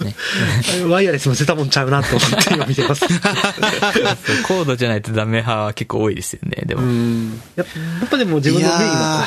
[0.00, 0.14] ね、
[0.88, 3.06] ワイヤレスも捨てたもんちゃうなと思って今見てます。
[4.46, 6.82] コードじゃないとダメ派は結構多いですよね、でも。
[6.82, 7.40] うん。
[7.56, 7.66] やっ
[8.08, 9.26] ぱでも自分のメインは、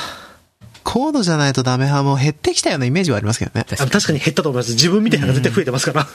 [0.83, 3.65] コードじゃないとダメ派も減ってきたようなイメージはありますけどね。
[3.71, 4.73] あ確かに減ったと思います。
[4.73, 6.07] 自分みたいなのが絶対増えてますから。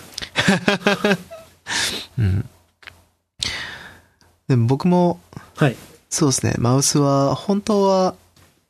[4.49, 5.21] でも僕も、
[5.57, 5.77] はい。
[6.09, 8.15] そうですね、マウスは、本当は、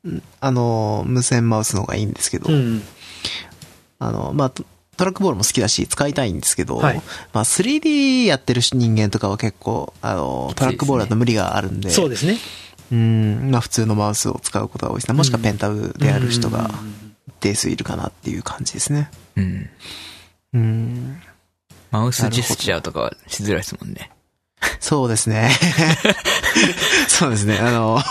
[0.07, 2.83] んあの、無線マウスの方がいいんですけど、うん。
[3.97, 4.51] あの、まあ、
[5.01, 7.01] トトラックボールも好きだし、使いたいんですけど、はい
[7.33, 12.37] まあ、3D やってる人間とかは結構、あの、トラックボールだと無理があるんで、そうですね。
[12.91, 15.17] うん、まあ、普通のマウスを使うことが多いですね。
[15.17, 16.69] もしくはペンタブでやる人が
[17.39, 19.09] 定数いるかなっていう感じですね。
[19.37, 19.69] うん。
[20.53, 21.21] うん、
[21.89, 24.11] マウスジェスチャーとかはしづらいですもんね。
[24.79, 25.51] そうですね。
[27.07, 27.57] そうですね。
[27.59, 28.01] あの、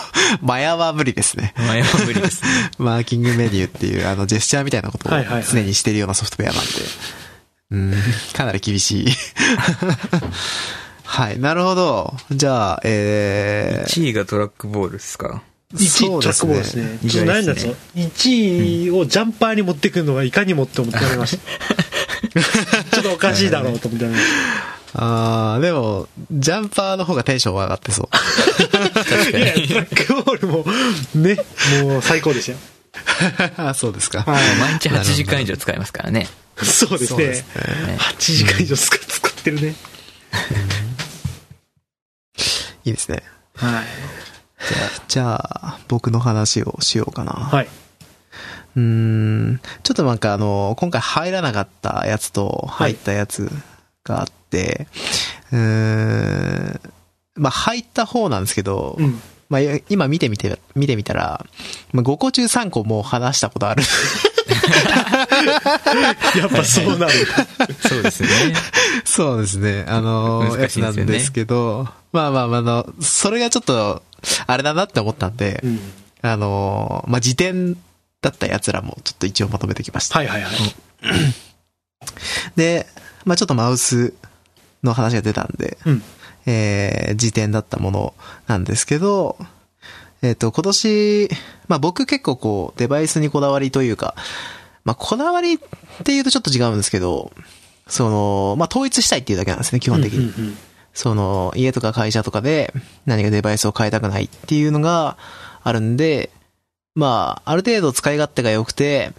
[0.40, 1.52] マヤは無理ですね。
[1.56, 2.48] 前は無理ですね。
[2.78, 5.12] マーキングメニューっていう、あの、ジェスチャーみたいなことを
[5.50, 6.70] 常にしてるようなソフトウェアなんで。
[7.72, 7.94] うん、
[8.34, 9.06] かなり厳しい。
[11.04, 12.14] はい、なるほど。
[12.30, 15.42] じゃあ、えー、1位がトラックボールですか
[15.74, 16.82] ？1位そうですトラックボールですね。
[16.84, 17.10] ね。
[17.10, 17.76] ちょっと悩んだんですよ。
[17.96, 21.42] 1位をジャンパーに持ってくるのがいかにもって思ってやめました。
[22.92, 24.26] ちょっとおかしいだろうと思ってやめまし
[24.94, 28.09] あー、でも、ジャンパーの方がテンション上がってそう。
[29.31, 29.38] た。
[29.38, 30.64] いや、トラックボールも、
[31.14, 31.37] ね、
[31.85, 32.59] もう最高でしたよ。
[33.57, 34.22] あ そうですか。
[34.22, 36.29] はい毎日8時間以上使いますからね。
[36.62, 37.44] そうですねそうです。
[37.87, 37.98] ね。
[37.98, 39.74] 8時間以上使使ってるね。
[42.85, 43.22] いいですね。
[43.55, 43.85] はい。
[45.09, 47.33] じゃあ、僕の話をしようかな。
[47.33, 47.68] はい。
[48.76, 53.50] うーん、ちょっとなんかあの、今回入らなかったやつと入ったやつ
[54.04, 54.86] があって、
[55.52, 56.80] うーん、
[57.36, 59.20] まあ入った方なんですけど、うん。
[59.48, 61.44] まあ今見てみて、見てみたら、
[61.92, 63.82] まあ5個中3個もう話したことある。
[66.36, 67.12] やっぱそうなる。
[67.88, 68.28] そうですね。
[69.04, 69.84] そうですね。
[69.88, 74.02] あの、やつなんですけど、まあまあまああの、それがちょっと、
[74.46, 75.80] あれだなって思ったんで、うん。
[76.22, 77.76] あの、まあ辞典
[78.22, 80.18] だったやつらもちょっと一応まとめてきました。
[80.18, 80.52] はいはいはい。
[82.56, 82.86] で、
[83.24, 84.14] まあちょっとマウス
[84.83, 86.02] の話が出たんで、うん。
[86.46, 88.14] えー、辞典だったもの
[88.46, 89.37] なんですけど、
[90.22, 91.28] えっ、と、今年、
[91.68, 94.14] まあ僕結構こう、デバイスにこだわりというか、
[94.85, 95.59] まあこだわりっ
[96.04, 97.33] ていうとちょっと違うんですけど、
[97.87, 100.18] その、まあ統一したいっていうだけなんですね、基本的に。
[100.18, 100.56] うんうんうん
[100.92, 102.74] その、家とか会社とかで
[103.06, 105.16] 何かデバイスを変えたくないっていうのが
[105.62, 106.30] あるんで、
[106.94, 109.12] まあ、ある程度使い勝手が良くて、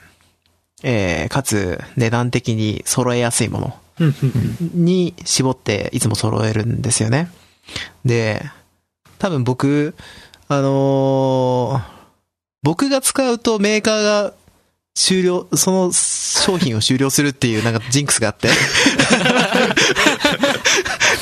[0.84, 3.76] えー、かつ値段的に揃えやすいもの
[4.74, 7.30] に絞っていつも揃えるんですよね。
[8.06, 8.44] で、
[9.20, 9.96] 多分僕、
[10.48, 12.02] あのー
[12.64, 14.34] 僕が使うとメーカーが
[14.94, 18.50] 終了、その商品を終了するっていうなんかジンクスがあって。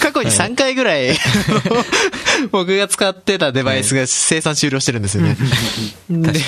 [0.01, 1.17] 過去に3回ぐらい、
[2.51, 5.37] 僕が使ってたデバイスが生産終了してるんですよね。
[6.09, 6.41] で、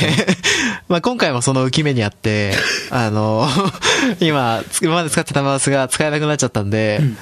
[0.91, 2.53] まあ今回もその浮き目にあって、
[2.91, 3.47] あの、
[4.19, 7.17] 今、今まで使ってたマウスが使えなくなっちゃったんで、うん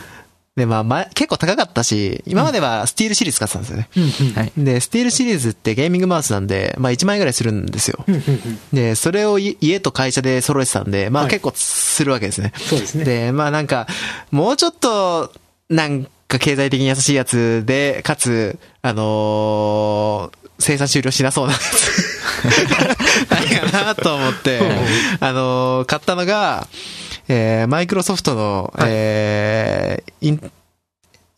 [0.55, 3.87] で、まあ、ま、結構高かったし、今まではスティールシリーズ使ってたんですよね。
[3.95, 4.51] うんうんはい。
[4.57, 8.03] で、スティールシリーズってゲーミングマウスなんで、まあ1万円ぐらいするんですよ。
[8.07, 12.51] うんうんうんで、それをい家と会社で揃えてたんで、まあはい結構するわけですね。
[12.57, 13.05] そうですね。
[13.05, 13.87] で、まあなんか、
[14.31, 15.31] もうちょっと、
[15.69, 22.88] なんか経済的に優しいやつで、かつ、あのー生産終了しなそうなやつ、な い
[23.67, 24.59] かなと思って、
[25.19, 26.67] あのー買ったのが、
[27.27, 28.89] えー、マイクロソフトの、はい。
[28.89, 30.51] えー、イン、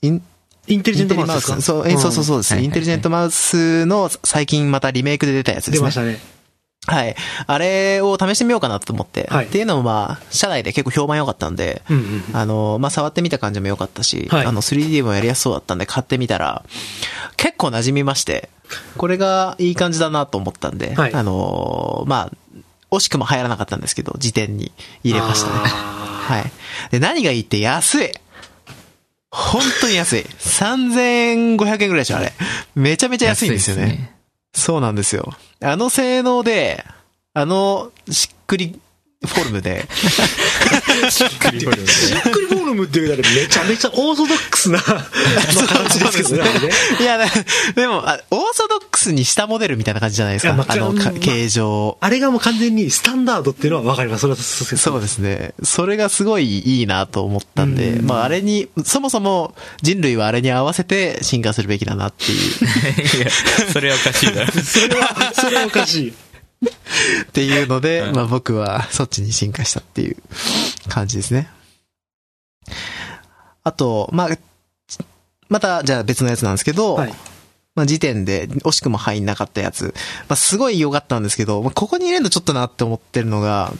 [0.01, 0.23] イン、
[0.67, 1.61] インテリジェントマウス？
[1.61, 2.59] そう、えそうそうそうです、はい。
[2.59, 5.77] はいはいインテリジェントマウスの最近またリメイクで出たやつですね。
[5.79, 6.19] 出ましたね。
[6.87, 7.15] はい。
[7.45, 9.27] あれを試してみようかなと思って。
[9.29, 9.45] はい。
[9.45, 12.35] っていうのもまあ、社内で結構評判良かったんで、うんうんうん。
[12.35, 14.45] あの、まあ、触ってみた感じも良かったし、はい。
[14.47, 16.63] あの、3D もやりやすそうだったんで買ってみたら、
[17.37, 18.49] 結構馴染みまして、
[18.97, 22.55] これがいい感じだなと思ったんで、はいあの、まあ、
[22.91, 24.71] 惜しくも入らなかったんですけど、辞典に
[25.03, 25.53] 入れましたね。
[25.65, 26.51] あはい。
[26.91, 28.11] で、何がいいって安い
[29.31, 30.21] 本当に安い。
[30.21, 32.33] 3500円ぐらいでしょ、あれ。
[32.75, 33.85] めちゃめちゃ安いんですよね。
[33.85, 34.15] ね
[34.53, 35.33] そうなんですよ。
[35.61, 36.83] あの性能で、
[37.33, 38.77] あの、しっくり
[39.27, 39.87] フォルムで、
[41.11, 45.07] しっくりフォルムっていうだけでめちゃめちゃオーソドックスな、まあ
[45.67, 46.49] 形ですけどね。
[46.99, 47.25] いや、だ
[47.75, 50.53] でもあ、オーソドックスにしたモデルみたいな感じじゃないですか。
[50.53, 51.99] ああの、かまあ形状。
[52.01, 54.21] あれがもう完全にスタンダードっていうのはわかります。
[54.21, 55.53] それはそうですね。
[55.61, 59.53] それがすごいいいなと思ったんで、うんまああれに、そもそも
[59.83, 62.39] 人類はあれに合わせて進化するべきだなっていう、
[63.21, 63.29] いや、
[63.71, 64.51] それはおかしいだろ。
[64.63, 66.13] それは、それはおかしい。
[66.63, 70.17] っていうので、まあ僕はそっちに進化したっていう
[70.87, 71.49] 感じですね。
[73.63, 74.29] あと、まあ、
[75.49, 77.13] また、じゃあ別のやつなんですけど、はい
[77.73, 79.93] まあ、時点で惜しくも入んなかったやつ。
[80.27, 83.71] まあ、すごい良かったんですけど、まあ、ここに入れるのちょっとなって思ってるのが、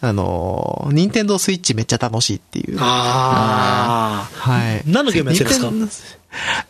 [0.00, 2.76] あの、ニンテンドースイッチめっちゃ楽しいっていう。
[2.80, 4.82] あはい。
[4.86, 6.18] 何のゲームやってるんですか？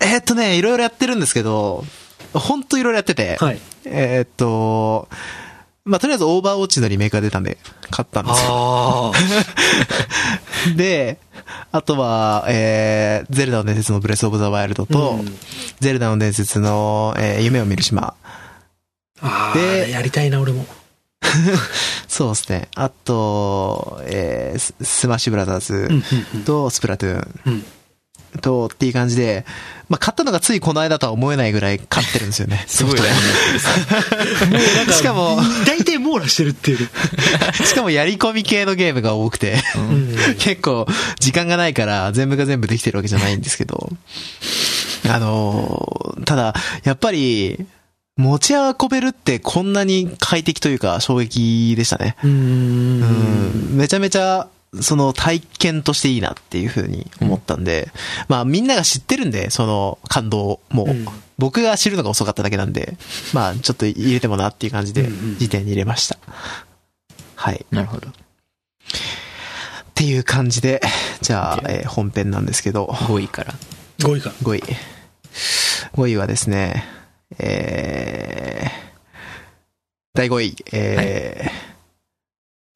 [0.01, 1.85] えーっとね、いろいろやってるんですけど、
[2.33, 3.45] ほんといろいろやってて、あ。
[3.45, 3.61] はい。
[3.85, 5.09] えーっと、
[5.85, 7.59] まあ、とりあえずオーバーウォッチのリメイクが出たんで、
[7.91, 9.13] 買ったんですよ。
[10.77, 11.19] で、
[11.73, 15.39] あとは、えー、ゼルダの伝説のブレスオブザワイルドと、うん
[15.81, 18.15] ゼルダの伝説の、えー夢を見る島。
[19.55, 20.67] でやりたいな、俺も。
[22.09, 22.69] そうですね。
[22.75, 27.65] あと、えース、スマッシュブラザーズうんうんと、スプラトゥーンうん。
[28.41, 29.45] と、っていう感じで、
[29.89, 32.65] まあ、買ったのがついこの間とは思えないぐらい買ってるんですよね。
[32.69, 33.01] すごいね。
[34.93, 36.89] しかも、大体網羅してるっていう。
[37.65, 40.17] しかもやり込み系のゲームが多くて、うん。
[40.39, 40.87] 結構
[41.21, 43.91] 時間がないから全部が全部できてるわけじゃないんですけど、
[45.09, 47.67] あのーただ、やっぱり、
[48.17, 52.17] 持ち運べるってこんなに快適というか衝撃でしたね。
[52.23, 52.29] う。
[52.29, 54.49] うんん、めちゃめちゃ、
[54.81, 57.89] その体験としていいなっていうふうに思ったんで、
[58.29, 61.07] まあみんなが知ってるんで、その感動も、うん
[61.37, 62.97] 僕が知るのが遅かっただけなんで、
[63.33, 66.17] まあちょっと入れてもなっていう感じでうんうん、時点に入れました。
[67.35, 67.67] はい。
[67.73, 68.09] なるほど。
[68.09, 68.13] っ
[69.95, 70.81] ていう感じで、
[71.23, 73.55] じゃあ、えー本編なんですけど、5位から。
[73.99, 74.31] 5位か。
[74.45, 74.63] 5位。
[75.95, 76.85] 5位はですね、
[77.41, 78.71] えー、
[80.15, 81.75] 第5位、えー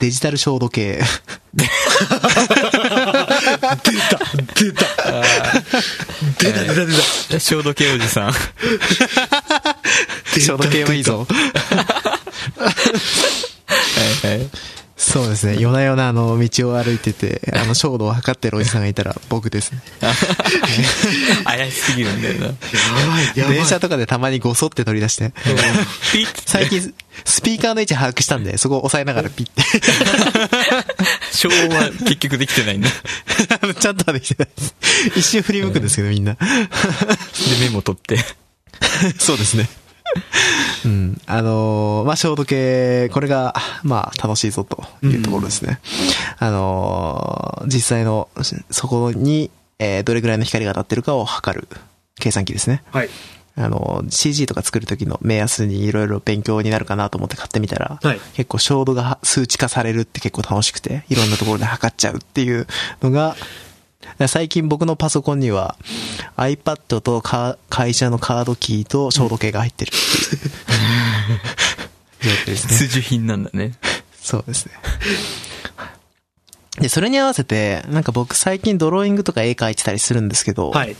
[0.00, 1.00] デジタル消毒系。
[3.84, 4.18] 出た
[4.54, 4.86] 出た
[6.38, 6.92] 出た出た出
[7.28, 8.32] た 消毒系おじさん。
[10.38, 11.26] 消毒系はいいぞ。
[15.18, 15.56] そうですね。
[15.60, 19.82] 夜な夜なあの、道を歩いてて、 あの、衝動を測ってるおじさんがいたら僕ですね。
[21.44, 22.46] 怪しすぎるんだよな。
[22.46, 22.52] や
[23.46, 25.32] ばい電車とかでたまにごそって取り出して、
[26.12, 29.62] ピッ最近、スピーカーの位置把握したんで、そこを押さえながらピッて。
[31.32, 32.88] 昭和結局できてないんだ。
[33.80, 34.48] ちゃんとはできてない。
[35.16, 36.34] 一瞬振り向くんですけど、みんな。
[36.34, 36.38] で、
[37.60, 38.24] メモ取って。
[39.18, 39.68] そうですね。
[40.84, 41.20] うん。
[41.26, 45.80] あのーまあ、消毒系、これが、まあ、楽しいぞというところですね。
[46.38, 48.28] あのー実際の、
[48.70, 51.68] そこに、えーどれぐらいの光が当たってるかを測る
[52.18, 52.82] 計算機ですね。
[52.90, 53.08] はい。
[53.56, 62.66] あの、CG とか作る時の目安にいろいろ勉強になるかなと思って買ってみたら、はい結構照度が数値化されるって結構楽しくて、いろんなところで測っちゃうっていう
[63.02, 63.36] のが、
[64.28, 65.76] 最近僕のパソコンには
[66.36, 69.92] iPad とか会社のカードキーと消毒計が入ってる
[72.46, 72.76] ですね。
[72.78, 73.74] 必需品なんだね。
[74.20, 74.72] そうですね。
[76.80, 80.96] で、それに合わせて、なんか僕最近ドローイングとか絵描いてたりするんですけど、はい。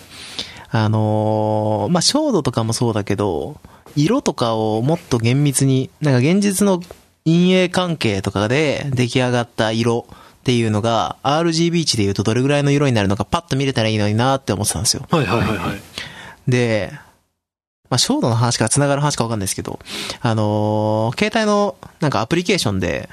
[0.70, 3.60] あのーまあ、照度とかもそうだけど、
[3.96, 6.80] 色とかをもっと厳密に、なんか現実の
[7.24, 10.06] 陰影関係とかで出来上がった色
[10.48, 15.06] っていうのが、RGB 値で言うとどれぐらいの色になるのかパッと見れたらいいのになって思ってたんですよ。
[15.10, 15.80] はいはいはいはい。
[16.50, 16.90] で、
[17.90, 19.78] まあ、照度の話から繋がる話かわかんないですけど、
[20.22, 23.10] あのー携帯のなんかアプリケーションで、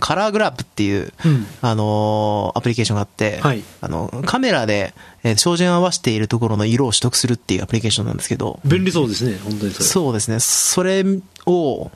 [0.00, 1.46] カラーグラップっていう、うん。
[1.60, 3.62] あのーアプリケーションがあって、はい。
[3.82, 9.84] あの、カメラで、えー照準を合わせているところの色を取得するっていうアプリケーションなんですけど、便利そうですね、本当にそれ。
[9.84, 10.40] そうですね。
[10.40, 11.04] それ
[11.44, 11.90] を、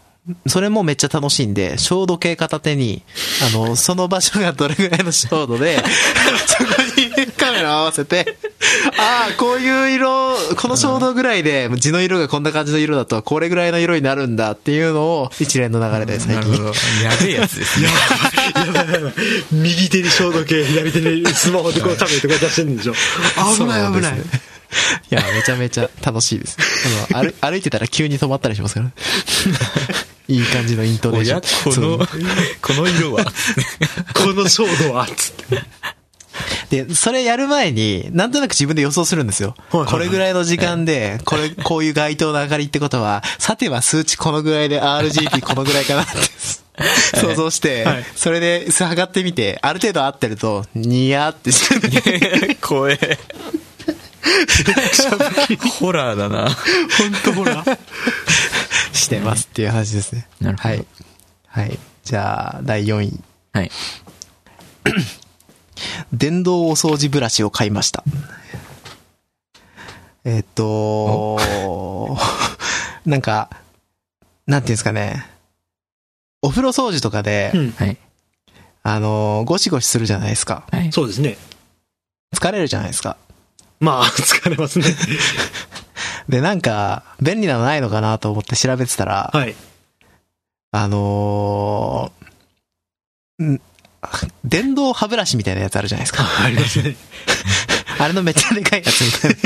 [0.47, 3.03] それもめっちゃ楽しいんで、照度計片手に、
[3.53, 5.83] あの、その場所がどれぐらいの照度で、
[6.47, 6.71] そこ
[7.17, 8.37] にカメラを合わせて、
[8.99, 16.37] ああ、こういう色、この照度ぐらいで、字の色がこんな感じの色だと、これぐらいの色になるんだっていうのを一連の流れで最近。
[16.37, 16.65] なるほど。
[16.69, 16.73] や
[17.21, 17.89] べえやつですね。
[18.55, 19.13] やばいやばい。
[19.51, 22.95] 右手に消毒計、左手にスマホでこうカメラでこう出してるんでしょ。
[23.57, 24.19] 危ない危ない。
[25.11, 26.57] いや、めちゃめちゃ楽しいです。
[27.13, 28.91] あの歩歩いてたら急に止まったりしますから。
[30.33, 31.75] いい感じのイントネーション。
[31.75, 32.07] この、
[32.63, 33.25] この色は？
[34.15, 35.33] この衝動は、つっ
[36.71, 36.85] て。
[36.85, 39.55] で、それやる前に、なんとなく自分で予想するんですよ。
[39.71, 46.13] これぐらいの時間で、これ、こういう街灯の明かりってことは、さては数値このぐらいで RGB このぐらいかなって、
[47.21, 51.69] 想像して、はいそれで測ってみて、ある程度合ってると、ニヤーってし
[52.49, 53.19] て、 怖え。
[55.81, 56.49] ホラーだな。
[56.49, 56.57] 本
[57.25, 57.65] 当ほら。
[59.03, 60.29] してますっていう話ですね。
[60.41, 60.87] なるほどはい。
[61.47, 61.79] はい。
[62.05, 63.21] じゃあ、第4位。
[63.53, 63.71] はい。
[66.13, 68.05] 電動お掃除ブラシを買いました。
[70.25, 71.39] えっと、
[73.05, 73.51] なんか、
[74.47, 75.27] なんていうんですかね。
[76.43, 77.73] お風呂掃除とかで、うん。
[77.73, 77.97] はい。
[78.85, 80.65] あの、ゴシゴシするじゃないですか。
[80.71, 80.93] はい。
[80.93, 81.37] そうですね。
[82.35, 83.17] 疲れるじゃないですか。
[83.81, 84.87] まあ、 疲れますね。
[86.33, 89.55] で、なんか、便利なのないのかなと思って調べてたら、はい。
[90.71, 93.61] あのーん
[94.43, 96.25] 電動歯ブラシみたいなやつあるじゃないですか。
[96.43, 96.97] ありますね。
[98.01, 99.37] あれのめっちゃでかいやつみたい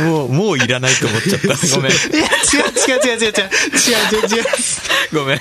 [0.02, 1.48] もう、もういらないと思っちゃった。
[1.76, 1.92] ごめん。
[1.92, 1.96] な。
[1.98, 2.62] いや、違
[2.96, 3.28] う違う違う違う違う。
[3.28, 4.44] 違う違う違う。
[5.12, 5.38] ごめん。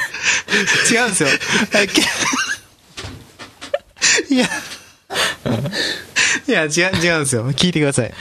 [0.92, 1.30] 違うんですよ。
[4.30, 4.50] いや、
[6.48, 7.52] いや、違う、違うんですよ。
[7.54, 8.14] 聞いてください。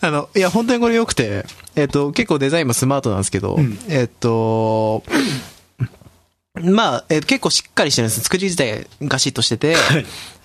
[0.00, 1.44] あの、いや、本当にこれ良くて、
[1.76, 5.02] えっ、と、結構デザインもスマートなんですけど、んえっ、と、
[6.54, 8.20] まあ、えー結構しっかりしてるんです。
[8.22, 9.76] 作り自体ガシッとしてて、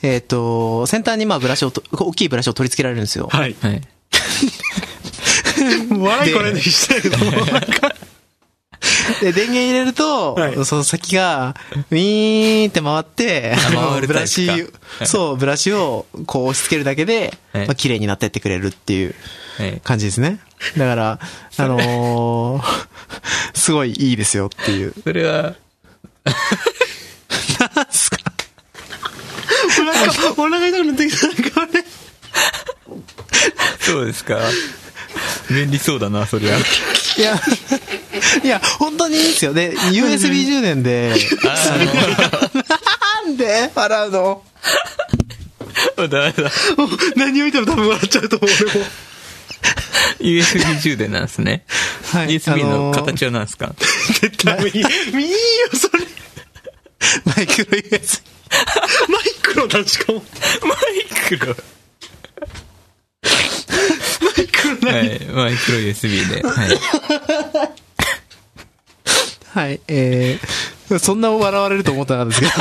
[0.02, 3.30] えっ、と、先端にまあブラシをと、大きいブラシを取り付けられるんですよ。
[3.32, 3.56] はい。
[3.62, 3.82] はい。
[5.90, 7.96] 笑いこれでしたけど、なんか、
[9.22, 11.56] で、電源入れると、はいその先が、
[11.92, 14.50] ウィーンって回って、あのブラシ
[15.06, 19.16] そう、ブラシをこう押し付けるだけで、はいまあ、綺麗になってってくれるっていう
[19.58, 19.82] はい。
[19.84, 20.40] 感じですね。
[20.78, 21.20] だから、
[21.58, 22.64] あのー
[23.54, 24.94] すごいいいですよっていう。
[25.04, 25.50] それは、な
[27.84, 28.18] んすか？
[29.84, 31.84] なんか、お腹痛くなってきた、なんかあれ。
[33.80, 34.40] そうですか？
[35.50, 36.58] 便利そうだな、そりゃ。
[36.58, 36.62] い
[37.22, 37.40] や、
[38.44, 39.54] いや、本当にいいですよ。
[39.54, 41.14] で、USB 充電で、
[43.26, 44.44] なんで笑うの？
[45.98, 46.52] あダメだ。
[47.16, 48.86] 何を言っても多分笑っちゃうと思う、俺も。
[50.20, 51.66] USB 充電なんですね。
[52.12, 53.74] はい USB あの形は何ですか？
[54.22, 54.70] 絶対いい。
[54.70, 54.88] いいよ、
[55.74, 56.06] それ。
[57.26, 58.22] マイクロ USB。
[59.10, 60.24] マイクロだ、しかも。
[60.64, 60.74] マ
[61.34, 61.56] イクロ。
[64.70, 65.20] はい。
[65.26, 66.42] マイクロ USB で。
[66.48, 66.70] はい。
[69.54, 72.52] はい、えー、そんな笑われると思ってなかったです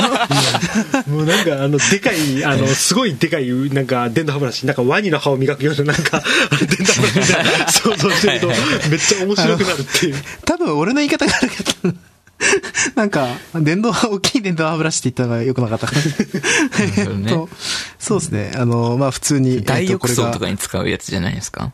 [1.01, 1.15] けど。
[1.17, 10.15] もうなんか、あの、でかい、あの、すごいでかい、なんか、電動歯ブラシ、なんかワニの歯を磨くような、なんか、電動歯ブラシみたいな、想像してると、めっちゃ面白くなるっていう。
[10.45, 11.55] 多分俺の言い方が悪か
[11.89, 12.12] った。
[12.95, 16.01] なんか、電動、 大きい電動歯ブラシって言ったのが良くなかったかな。
[16.97, 17.49] えっと、
[17.99, 18.51] そうですね。
[18.55, 19.63] あの、まあ普通に。
[19.63, 21.71] 大浴槽とかに使うやつじゃないですか？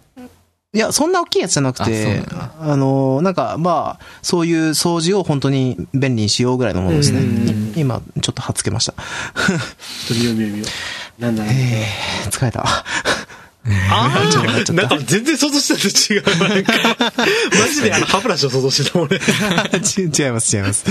[0.71, 7.21] いや、そんな大きいやつじゃなくてあ、あの、なんか、まあ、そういう掃除を本当に便利にしようぐらいのものですね
[7.75, 8.91] 今、ちょっと貼っつけました。
[8.93, 9.01] ちょ
[9.55, 9.57] っ
[10.09, 10.65] と見よう見よう見よ
[11.19, 11.21] う。
[11.23, 11.59] なんだなんだ？
[11.59, 12.85] えー、疲れた。
[13.65, 14.09] あ
[14.69, 16.49] あ、なんか全然想像してたと違う。
[16.49, 17.13] なんか、
[17.59, 19.19] マジであの歯ブラシを想像してた俺。
[19.81, 20.85] ち 違います、違います。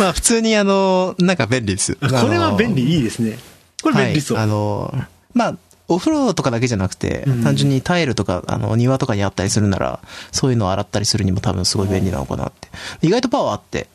[0.00, 1.94] まあ、普通にあの、なんか便利です。
[1.94, 3.38] これは便利、いいですね。
[3.82, 4.36] これ便利そう。
[4.36, 4.94] はい、あの、
[5.34, 5.56] まあ、
[5.90, 10.00] お風呂とかだけじゃなくて、うん単純にタイルとか、あの、庭とかにあったりするなら、
[10.32, 12.68] そういうのを洗ったりするにも多分すごい便利なのかなって。
[13.00, 13.88] 意外とパワーあって、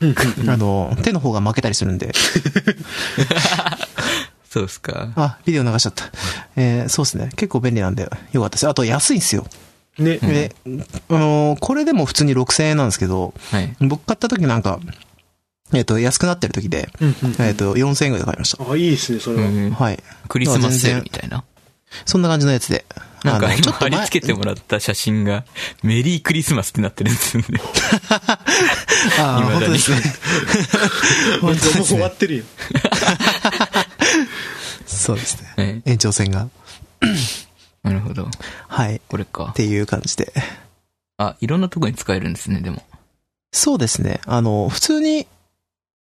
[0.47, 2.11] あの、手の方が負けたりするんで、
[4.53, 5.11] そうですか。
[5.15, 6.05] あ、ビデオ流しちゃった。
[6.55, 7.29] えーそうですね。
[7.35, 8.67] 結構便利なんで、よかったです。
[8.67, 9.47] あと安いんですよ。
[9.97, 10.19] ね。
[10.19, 10.55] で、
[11.09, 13.75] あの、これでも普通に6000円なんですけど、はい。
[13.79, 14.79] 僕買った時なんか、
[15.73, 16.87] えっ、と、安くなってる時で、
[17.39, 18.71] えっ、と、4000円ぐらいで買いました。
[18.71, 19.47] あ、いいですね、それは。
[19.47, 20.03] うんはい。
[20.27, 21.43] クリスマスセールみたいな。
[22.05, 22.85] そんな感じのやつで。
[23.23, 25.45] なんかあの今貼り付けてもらった写真が、
[25.81, 27.59] メリークリスマスってなってるんですよね。
[29.17, 29.97] ああ、本当ですね。
[31.41, 31.83] もう本当ですね。
[31.85, 32.43] 終わってるよ。
[34.97, 35.53] そうですね。
[35.55, 36.47] はい延長線が。
[37.83, 38.29] なるほど。
[38.67, 38.95] はい。
[38.95, 39.51] っこれか。
[39.55, 40.33] ていう感じで。
[41.17, 42.81] あ、いろんなとこに使えるんですね、でも。
[43.51, 44.21] そうですね。
[44.25, 45.27] あの、普通に、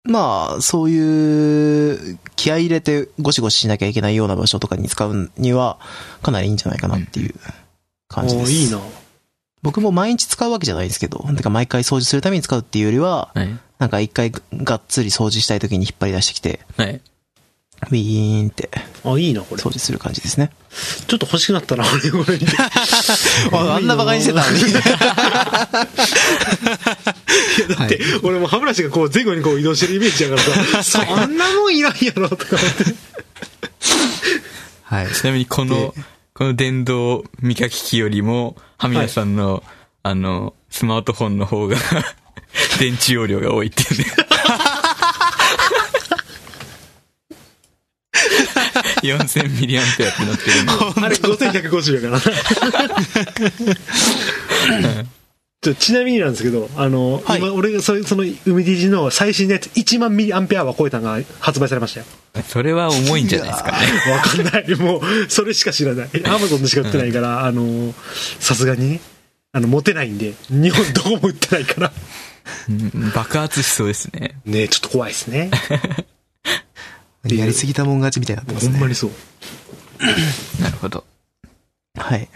[0.04, 5.80] まあ、そういう、気合い入れてゴシゴシしなきゃいけないような場所とかに使うには、
[6.22, 7.36] かなりいいんじゃないかなっていう
[8.08, 8.48] 感じです。
[8.48, 8.80] おいいな。
[9.62, 13.60] 僕も毎日使うわけじゃないですけど、てか毎回掃除するために使うっていうよりは、はい。
[13.78, 17.02] なんか一回がっつり掃除したい時に引っ張り出してきて、はい。
[17.90, 18.70] ウィーンって
[19.04, 19.62] あ、いいな、これ。
[19.62, 20.52] 掃除する感じですね。
[21.08, 22.40] ちょっと欲しくなったな、俺、これ。
[23.52, 24.60] あ あんな馬鹿にしてたのに。
[24.60, 24.80] いや、
[27.76, 32.96] だって、俺も歯ブラシがこう前後にこう移動してるイメージやからさ、 そんなもんいらんやろ、とか思って。
[34.84, 35.08] はい。
[35.14, 35.96] ちなみにこの、
[36.34, 39.64] この電動磨き機よりも、ハミヤさんの、
[40.04, 41.78] あの、スマートフォンの方が、
[42.80, 44.06] 電池容量が多いっていうね。
[49.02, 50.72] 4000ミリアンペアってなってるんで。
[51.06, 52.20] あれ5150やか
[54.82, 55.06] らな。
[55.62, 62.06] ちょちなみになんですけど、あの、はい今、俺がそその、海 D の最新のやつ、1万ミリアンペアは超えたのが発売されましたよ。
[62.48, 63.78] それは重いんじゃないですかね。
[64.12, 64.76] わかんない。
[64.76, 66.10] もう、それしか知らない。
[66.26, 67.94] アマゾンでしか売ってないから、あの、
[68.40, 69.02] さすがにね、
[69.52, 71.92] あの、持てないんで、日本どこも売ってないから。
[72.70, 74.36] うん爆発しそうですね。
[74.46, 75.52] ねちょっと怖いですね。
[77.24, 78.72] やりすぎたもん勝ちみたいになってますね。
[78.74, 79.12] ほんまにそう。
[80.62, 81.04] なるほど。
[81.98, 82.28] はい。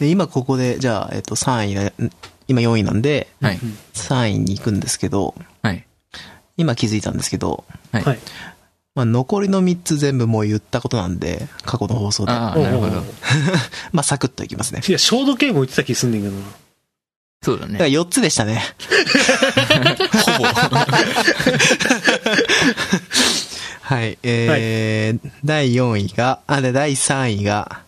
[0.00, 2.12] で、今ここで、じゃあ、えっと、3位
[2.48, 3.58] 今4位なんで、はい。
[3.94, 5.86] 3位に行くんですけど、はい。
[6.56, 8.04] 今気づいたんですけど、はい。
[8.04, 8.18] はい。
[8.94, 12.32] まあ、残りの3つ全部もう言ったことなんで、過去の放送で。
[12.32, 13.02] ああ、なるほど。
[13.92, 14.82] まあ、サクッといきますね。
[14.86, 16.42] いや、消毒系も言ってた気すんねんけどな。
[17.42, 17.96] そうだだからね。
[17.96, 18.62] 4つでしたね。
[20.26, 20.44] ほぼ。
[23.92, 24.18] はい。
[24.22, 27.82] えー第4位が、あ、で、第3位が、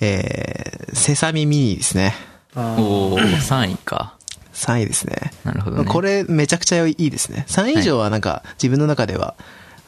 [0.00, 2.14] えー、セサミミニですね。
[2.54, 4.18] おー、3位か。
[4.52, 5.32] 3位ですね。
[5.44, 5.84] なるほどね。
[5.86, 7.46] これめちゃくちゃいいですね。
[7.48, 9.34] 3位以上はなんか、自分の中では、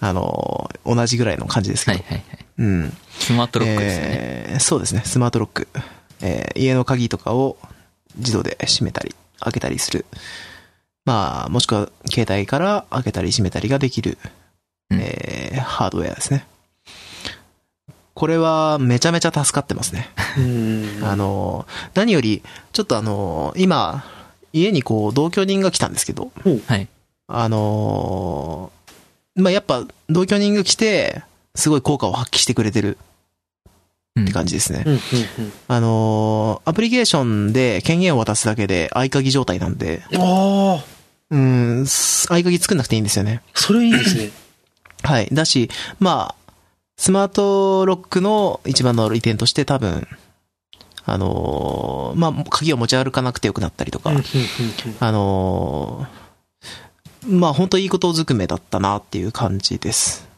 [0.00, 1.98] あのー、同じぐらいの感じですけど。
[1.98, 2.46] はいはいはい。
[2.58, 2.96] うん。
[3.18, 4.04] スマートロックですね。
[4.06, 5.68] えーそうですね、スマートロック。
[6.22, 7.58] えー家の鍵とかを
[8.16, 10.06] 自動で閉めたり、開けたりする。
[11.04, 14.16] まあ、もしくは携帯から開けたり閉めたりができる、
[14.94, 16.46] うんえーハードウェアですね。
[18.14, 20.08] これはめちゃめちゃ助かってますね。
[20.38, 21.00] うん。
[21.02, 22.42] あの、何より、
[22.72, 24.04] ちょっとあの、今、
[24.52, 26.30] 家にこう、同居人が来たんですけど、
[26.66, 26.88] はい。
[27.26, 28.70] あの
[29.34, 31.22] まあ、やっぱ、同居人が来て、
[31.56, 32.98] すごい効果を発揮してくれてる
[34.16, 34.84] うんって感じですね。
[35.66, 40.20] あのーアプリケーションで権限を渡すだけで合鍵状態なんで、うん。
[40.20, 40.84] ああ、
[41.30, 43.42] うん、す合鍵作んなくていいんですよね。
[43.54, 44.30] それいいですね。
[45.04, 45.28] はい。
[45.32, 46.52] だし、まあ、
[46.96, 50.06] スマートロックの一番の利点として多分、
[51.04, 54.10] あのーまあ、鍵を持ち歩かなくてよくなったりとか。
[55.00, 56.24] あのー
[57.26, 60.28] まあ、本当いいことずくめだったなっていう感じです。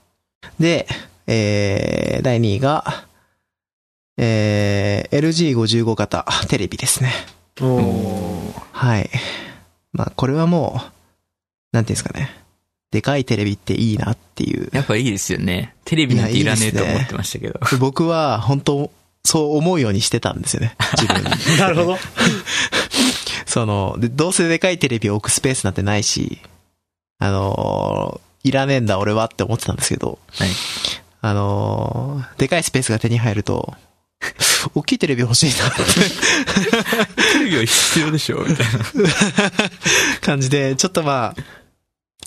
[0.58, 0.86] で、
[1.26, 3.06] えー、第2位が、
[4.16, 7.12] えー、LG55 型テレビですね。
[7.60, 9.10] おはい。
[9.92, 10.80] まあ、これはもう、
[11.72, 12.45] なんていうんですかね。
[12.96, 14.70] でかいテレビっていいなっていう。
[14.72, 15.74] やっぱいいですよね。
[15.84, 17.60] テレビなんていらねえと思ってましたけど。
[17.78, 18.90] 僕は本当、
[19.22, 20.74] そう思うようにしてたんですよね。
[20.96, 21.58] 自分に。
[21.58, 21.98] なるほど。
[23.44, 26.38] その、で、どうせでかいテレビを置くスペースなんてないし、
[27.18, 30.48] あのーいらねえんだ俺はって思ってたんですけど、はい。
[31.20, 33.74] あのーでかいスペースが手に入ると、
[34.74, 35.82] 大きいテレビ欲しいなって
[37.34, 39.10] テレビは必要でしょみたいな。
[40.22, 41.42] 感じで、ちょっとまあ、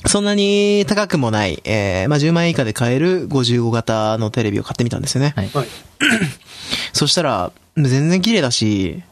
[0.05, 5.33] そんなに高くもない、えー、まあ10万円以下で買える55型のテレビを買ってみたんですよね。
[5.35, 5.49] はい。
[5.49, 5.67] はい。
[6.93, 9.03] そしたら、全然綺麗だし、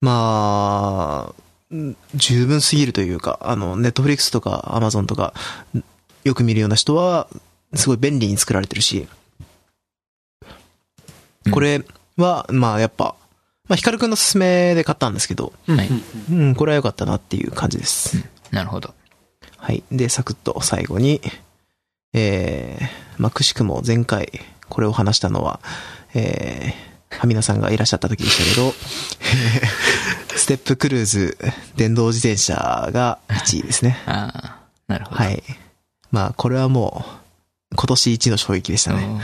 [0.00, 1.34] まあ、
[1.70, 5.34] うん十分すぎるというか、あの、ネットフリックスとかアマゾンとか、
[6.22, 7.28] よく見るような人は、
[7.74, 9.08] すごい便利に作られてるし、
[11.50, 11.84] これ
[12.16, 13.16] は、まあやっぱ、
[13.68, 15.88] まあヒカルくんの勧めで買ったんですけど、はい
[16.30, 18.24] うんうん、これは良かったなっていう感じです。
[18.52, 18.94] なるほど。
[19.66, 19.82] はい。
[19.90, 21.20] で、サクッと最後に、
[22.12, 22.88] えー、
[23.18, 24.30] まあ、くしくも前回
[24.68, 25.58] これを話したのは、
[26.14, 28.72] えー、はみなさんがいらっしゃった時でしたけど、
[30.38, 31.36] ステップクルーズ
[31.74, 33.98] 電動自転車が1位ですね。
[34.06, 34.56] ああ、
[34.86, 35.16] なるほど。
[35.16, 35.42] はい。
[36.12, 37.04] まあ、これはも
[37.72, 39.20] う、今年一の衝撃でしたね。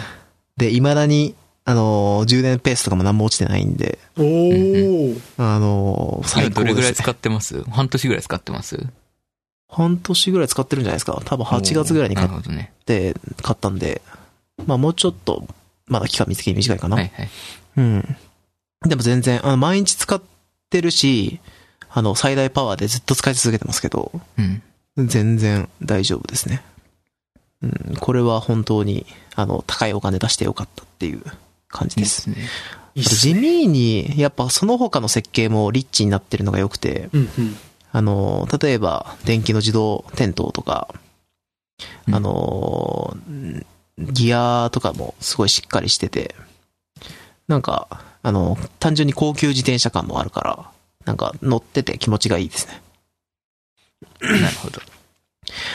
[0.57, 5.21] で、未だに、あのー充電ペースとかも何も落ちてないんで、おー。
[5.39, 6.65] あのー最今高です、ね。
[6.65, 7.63] どれぐらい使ってます？
[7.71, 8.85] 半年ぐらい使ってます？
[9.73, 11.21] 半年ぐらい使ってるんじゃないですか。
[11.25, 12.73] 多分8月ぐらいに買っなるほどね。
[13.43, 14.03] 買ったんで、
[14.67, 15.47] まあもうちょっと、
[15.87, 16.97] まだ期間見つけ短いかな。
[16.97, 17.29] はいはい。
[17.79, 18.17] うん。
[18.87, 20.21] でも全然、あの、毎日使っ
[20.69, 21.41] てるし、
[21.89, 24.63] あの、最大パワーでずっと使い続けてますけど、うん。
[25.07, 26.63] 全然大丈夫ですね。
[27.63, 31.23] うん、これは本当に、あの、高いお金出してよかったっていう
[31.69, 32.03] 感じで。
[32.03, 32.37] いいですすね。
[32.95, 33.33] いいっすね。
[33.33, 37.57] 地味に、やっぱその他の設計もリッチになってるのが良くて、うん、うん。
[37.93, 40.89] あの、例えば、電気の自動点灯とか、
[42.09, 43.67] うんあの、うん
[43.99, 46.35] ギアとかもすごいしっかりしてて、
[47.47, 47.89] なんか、
[48.23, 50.71] あの、単純に高級自転車感もあるから、
[51.05, 52.83] なんか乗ってて気持ちがいいですね。
[54.21, 54.81] なるほど。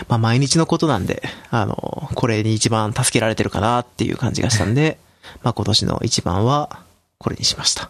[0.07, 4.97] まあ毎日のことなんで、あの、これに一番助けられてるかなっていう感じがしたんで、
[5.43, 6.79] まあ今年の一番は
[7.17, 7.89] これにしました。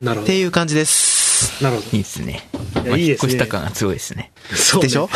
[0.00, 0.22] なるほど。
[0.22, 1.19] っていう感じです。
[1.62, 2.48] なるほいいですね。
[2.74, 2.80] ど。
[2.80, 3.28] いや、まあ引っいいですね。
[3.28, 4.32] 越した感がすごいですね。
[4.54, 5.08] そうねでしょ？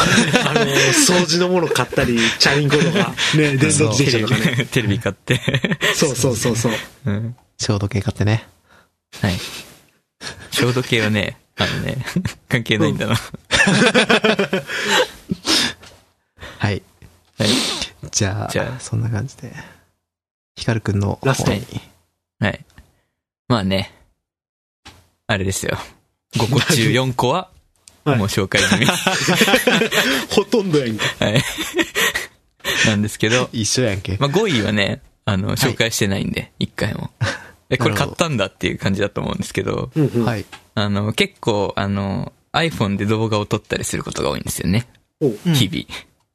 [0.47, 4.66] あの、掃除のもの買ったり、チャリンコとか、ね、 電動自転車とかね。
[4.66, 5.41] テレビ買って。
[5.95, 6.72] そうそうそうそう。
[7.07, 7.37] うん。
[7.59, 8.47] 消毒計買ってね。
[9.20, 9.35] はい。
[10.51, 12.05] 消毒系はね、あのね、
[12.49, 13.14] 関係ないんだな。
[16.59, 16.83] はい。
[17.39, 17.49] はい。
[18.11, 19.53] じゃあ、じゃあそんな感じで。
[20.57, 21.66] ヒカルくんのラスト方に
[22.39, 22.64] はい。
[23.49, 23.93] まあね、
[25.27, 25.77] あれですよ。
[26.37, 27.55] 5個中4個は、はい
[28.07, 28.87] もう紹介済み。
[30.28, 31.24] ほとんどやんけ。
[31.24, 31.43] はい。
[32.87, 34.18] なんですけど、一緒やんけ。
[34.20, 37.11] まあ5位はね、あの、紹介してないんで、1回も。
[37.70, 40.24] え、これ買ったんだっていう感じだと思うんですけど、うんうん。
[40.26, 40.45] はい。
[40.74, 44.87] あの、結構、あの、iPhone で動画を撮ったりすることが多いんですよね。
[45.20, 45.89] 日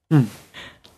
[0.10, 0.24] 々。
[0.24, 0.32] うん。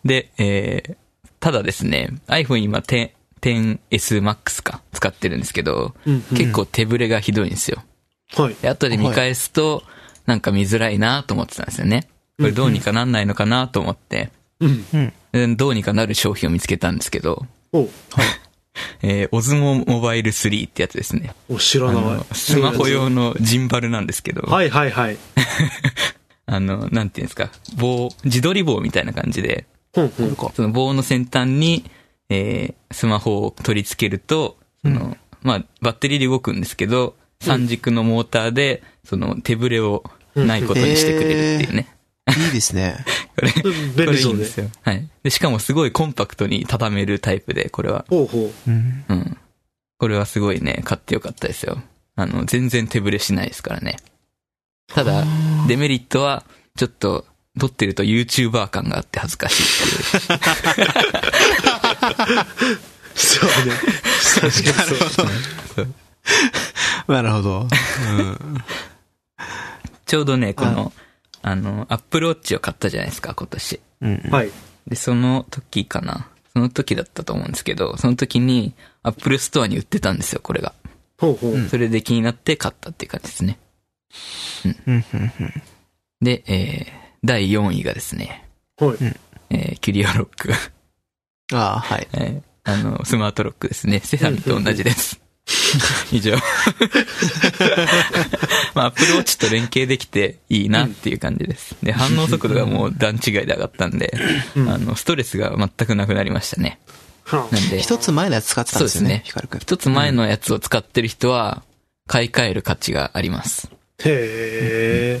[0.06, 0.96] で、えー、
[1.38, 3.10] ただですね、iPhone 今10
[3.42, 7.82] 10S Max か使ってるんですけど、うんうん結構手ぶれがひどいんですよ。
[8.36, 8.56] はい。
[8.60, 9.82] で、後で見返すと、
[10.26, 12.08] なんか見づらいなと思ってたんですよね。
[12.38, 14.30] これどうにかなんないのかなと思って、
[14.60, 14.84] うん。
[14.92, 15.12] うん。
[15.32, 17.90] でどうにかなる商品を見つけたんですけど、おう
[19.02, 21.34] えー、オズモモバイル3ってやつですね。
[21.48, 22.26] お、知らあないの。
[22.32, 25.18] スマホ用のジンバルなんですけど、はいはいはい。
[26.46, 30.52] あの、なんていうんですか、棒、自撮り棒みたいな感じで、ほんほん。
[30.54, 31.84] その棒の先端に、
[32.28, 41.88] えー、スマホを取り付けると、その、まあ、バッテリーで動くんですけど、三軸のモーターで、その手ぶれをないことにしてくれるっていうね。
[42.28, 43.04] いいですね。
[43.36, 44.70] これ、これい便利そでいうんですよ。
[44.82, 45.08] はい。
[45.22, 48.04] で、しかもすごいコンパクトに畳めるタイプで、これは。
[48.08, 48.70] ほうほう。
[48.70, 49.04] うん。
[49.08, 49.36] うん。
[49.98, 51.82] これはすごいね、買ってよかったですよ。
[52.14, 53.96] あの、全然手ぶれしないですからね。
[54.88, 55.24] ただ、
[55.66, 56.44] デメリットは、
[56.76, 57.26] ちょっと、
[57.58, 59.66] 撮ってると YouTuber 感があって恥ずかしいっ
[60.26, 60.40] ていう。
[63.14, 63.74] そうね。
[64.40, 64.52] 確かに
[65.10, 65.22] そ
[65.82, 65.94] う。
[67.08, 67.60] なるほど。
[67.60, 68.64] うん。
[70.06, 70.92] ちょうどね、この、
[71.42, 73.80] あの、Apple Watch を買ったじゃないですか、今年。
[74.00, 74.16] うん。
[74.30, 74.50] はい。
[74.86, 76.28] で、その時かな。
[76.52, 80.74] その時だったと思うんですけど、その時に Apple Store に売ってたんですよ、これが。
[81.18, 81.68] ほうほう。
[81.68, 83.58] それで気になって買ったっていう感じですね。
[84.64, 84.76] うん。
[84.86, 85.04] うん。
[85.14, 85.62] うん
[86.20, 86.90] で、えー、
[87.24, 88.96] 第4位がですね、はい。
[89.50, 90.52] えー、キュリオロック。
[91.52, 92.08] ああ、はい。
[92.12, 94.00] えーあの、スマートロックですね。
[94.00, 95.20] セサミと同じです。
[96.12, 96.36] 以上。
[98.74, 101.74] まあ、アップルウォッチと連携できていいなっていう感じです。
[101.82, 104.14] で、反応速度がもう段違いで上がったんで、
[104.56, 106.78] うんあの、ストレスが全くなくなりましたね。
[107.24, 109.60] はなんで、一つ前のやつ使ってたんですよね、ヒカルくん。
[109.60, 111.62] 一つ前のやつを使ってる人は、
[112.08, 113.68] 買い替える価値があります。
[113.70, 115.20] あ、へ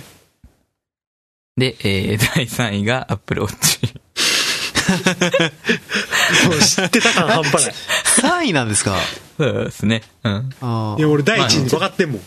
[1.56, 4.00] で、えー、第3位がアッ
[6.50, 7.74] う知ってた感半端ない。
[8.20, 8.96] 3位なんですか
[9.38, 10.02] そうですね。
[10.24, 10.50] うん。
[10.60, 12.22] あ、あいや、俺第一に分かってんもん。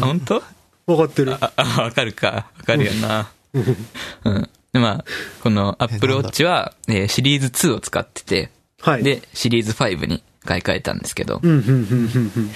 [0.00, 0.42] 本当？
[0.86, 1.34] 分かってる。
[1.34, 2.28] あ、あ、わかるか。
[2.28, 3.28] わかるよな。
[3.54, 4.48] うん。
[4.72, 5.04] で、まあ、
[5.42, 8.50] この Apple なんだ Watch は、えーシリーズ2を使ってて、
[8.80, 12.50] はい。、で、シリーズ5に買い替えたんですけど、うん、うん、うん、うん、うん。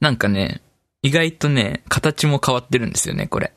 [0.00, 0.60] なんかね、
[1.02, 3.52] 意外とね、形も変わってるんですよね、これ。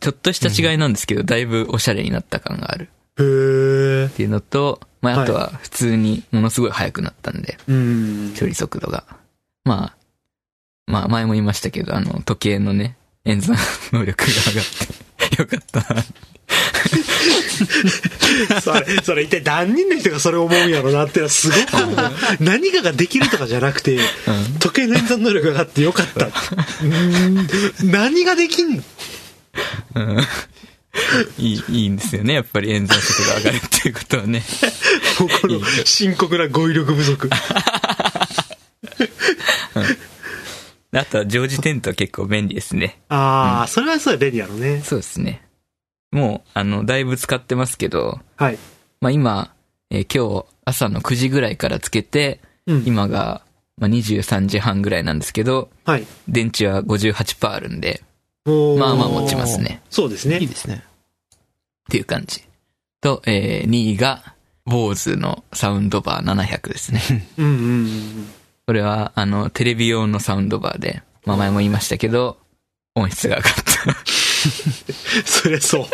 [0.00, 2.88] ちょっとした違いなんですけど、だいぶおしゃれになった感がある
[3.18, 4.08] へえっ。
[4.10, 8.34] ていうのと、まあ、あとは普通にものすごい速くなったんで、うん。
[8.38, 9.04] 処理速度が。
[9.64, 9.96] まあ、
[10.86, 13.56] まあ前も言いましたけど、あの、時計のね、演算
[13.92, 14.64] 能力が上がっ
[15.36, 16.02] て、よかったな。
[18.60, 21.96] それ、それ一体何人の人がそれ思うんやろなってのはすごく思う、
[22.40, 23.98] 何かができるとかじゃなくて、
[24.60, 26.28] 時計の演算能力が上がってよかった。
[27.84, 28.82] 何ができんの？
[29.96, 30.16] うん
[31.38, 32.34] いい、いいんですよね。
[32.34, 34.42] やっぱり演算速度上がるっていうことはね。
[35.18, 37.28] この深刻な語彙力不足。
[40.92, 43.00] あとは常時点灯は結構便利ですね。
[43.08, 44.80] ああ、それはそうや便利やろね。
[44.82, 45.42] そうですね。
[46.10, 48.58] もう、あの、だいぶ使ってますけど、はい。
[49.00, 49.54] まあ今、
[49.90, 52.84] えー今日朝の9時ぐらいからつけて、うん。
[52.86, 53.42] 今が、
[53.78, 56.06] まあ、23時半ぐらいなんですけど、はい。
[56.26, 58.02] 電池は58%あるんで、
[58.44, 59.82] まあまあ持ちますね。
[59.90, 60.46] そうですねいい。
[60.46, 60.82] ですね。
[61.88, 62.42] っていう感じ。
[63.00, 64.34] と、えー2位が、
[64.66, 67.26] BOSE のサウンドバー700ですね。
[67.38, 68.28] うんうんうん。
[68.66, 72.38] これは、あの、テレビ用のサウンドバーで、まあ前も言いましたけど、
[72.94, 73.62] 音質が上がった。
[75.24, 75.86] それそう。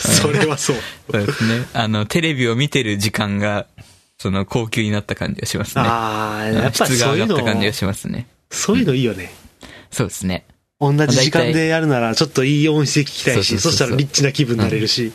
[0.00, 0.76] それはそう。
[1.12, 1.66] そうですね。
[1.74, 3.66] あの、テレビを見てる時間が、
[4.18, 5.84] その、高級になった感じがしますね。
[5.86, 8.26] ああ、やっぱ質が上がった感じがしますね。
[8.50, 9.32] そういうのいいよね。
[9.92, 10.44] そうですね。
[10.80, 15.12] 同じ時間でやるなら、ちょっといい音質聞きたいし、そしたらリッチな気分になれるし。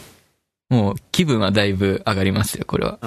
[0.70, 3.00] もう、気分はだいぶ上がりますよ、これは。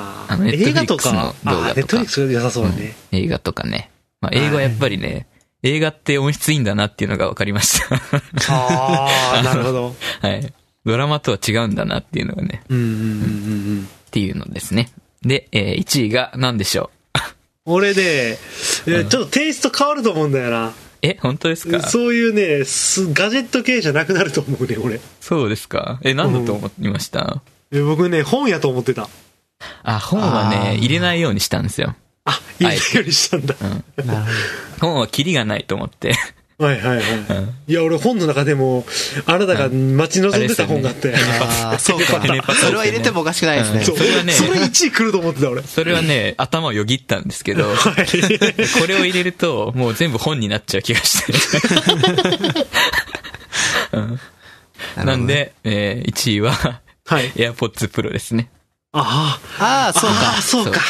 [0.47, 2.95] 映画とか、ネットフリックス良さそうだね。
[3.13, 3.91] 映画とかね。
[4.21, 5.27] まあ、映画はやっぱりね、
[5.63, 7.97] 映画って音質いいんだなっていうのが分かりました。
[8.53, 9.97] ああ、なるほど。
[10.23, 10.53] はい。
[10.85, 13.05] ドラマとは違うんだなっていうのがね、うんうんうんうんう
[13.81, 13.89] ん。
[14.07, 14.91] っていうのですね。
[15.23, 17.21] で、えー1位が何でしょう？
[17.73, 18.39] 俺ね、
[18.87, 20.73] いやちょっとテイスト変わると思うんだよな。
[21.03, 21.81] え、本当ですか？
[21.83, 25.01] そういうね、すガジェット系じゃなくなると思うね、俺。
[25.21, 26.01] そうですか？
[26.03, 29.09] え、何だと思いました、え僕ね、本やと思ってた。
[29.83, 31.95] あ、本はあね、ー入れないようにしたんですよ。
[32.25, 33.55] あ、入れるようにしたんだ。
[33.61, 33.85] うん。
[34.81, 36.15] 本はキリがないと思って。
[36.59, 37.05] はいはいはい。
[37.69, 38.85] いや、俺本の中でも、
[39.27, 41.15] あなたが待ち望んでた本があって。
[41.15, 42.21] ああ、そうか。
[42.55, 43.85] それは入れてもおかしくないですね。
[43.85, 45.63] それはねそれ1位来ると思ってた俺。
[45.63, 48.07] それはね、頭をよぎったんですけど、はい。
[48.81, 51.33] これを入れると、もう全部本になっちゃう気がして。
[53.93, 54.21] うん
[54.97, 56.53] なんで、えー1位は、
[57.07, 57.31] はい。
[57.33, 58.51] AirPods Pro ですね。
[58.93, 60.13] あああ、そうあ。
[60.13, 60.43] ああ、か。
[60.43, 60.81] そうか。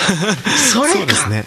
[0.72, 0.98] それか。
[0.98, 1.44] そうですね。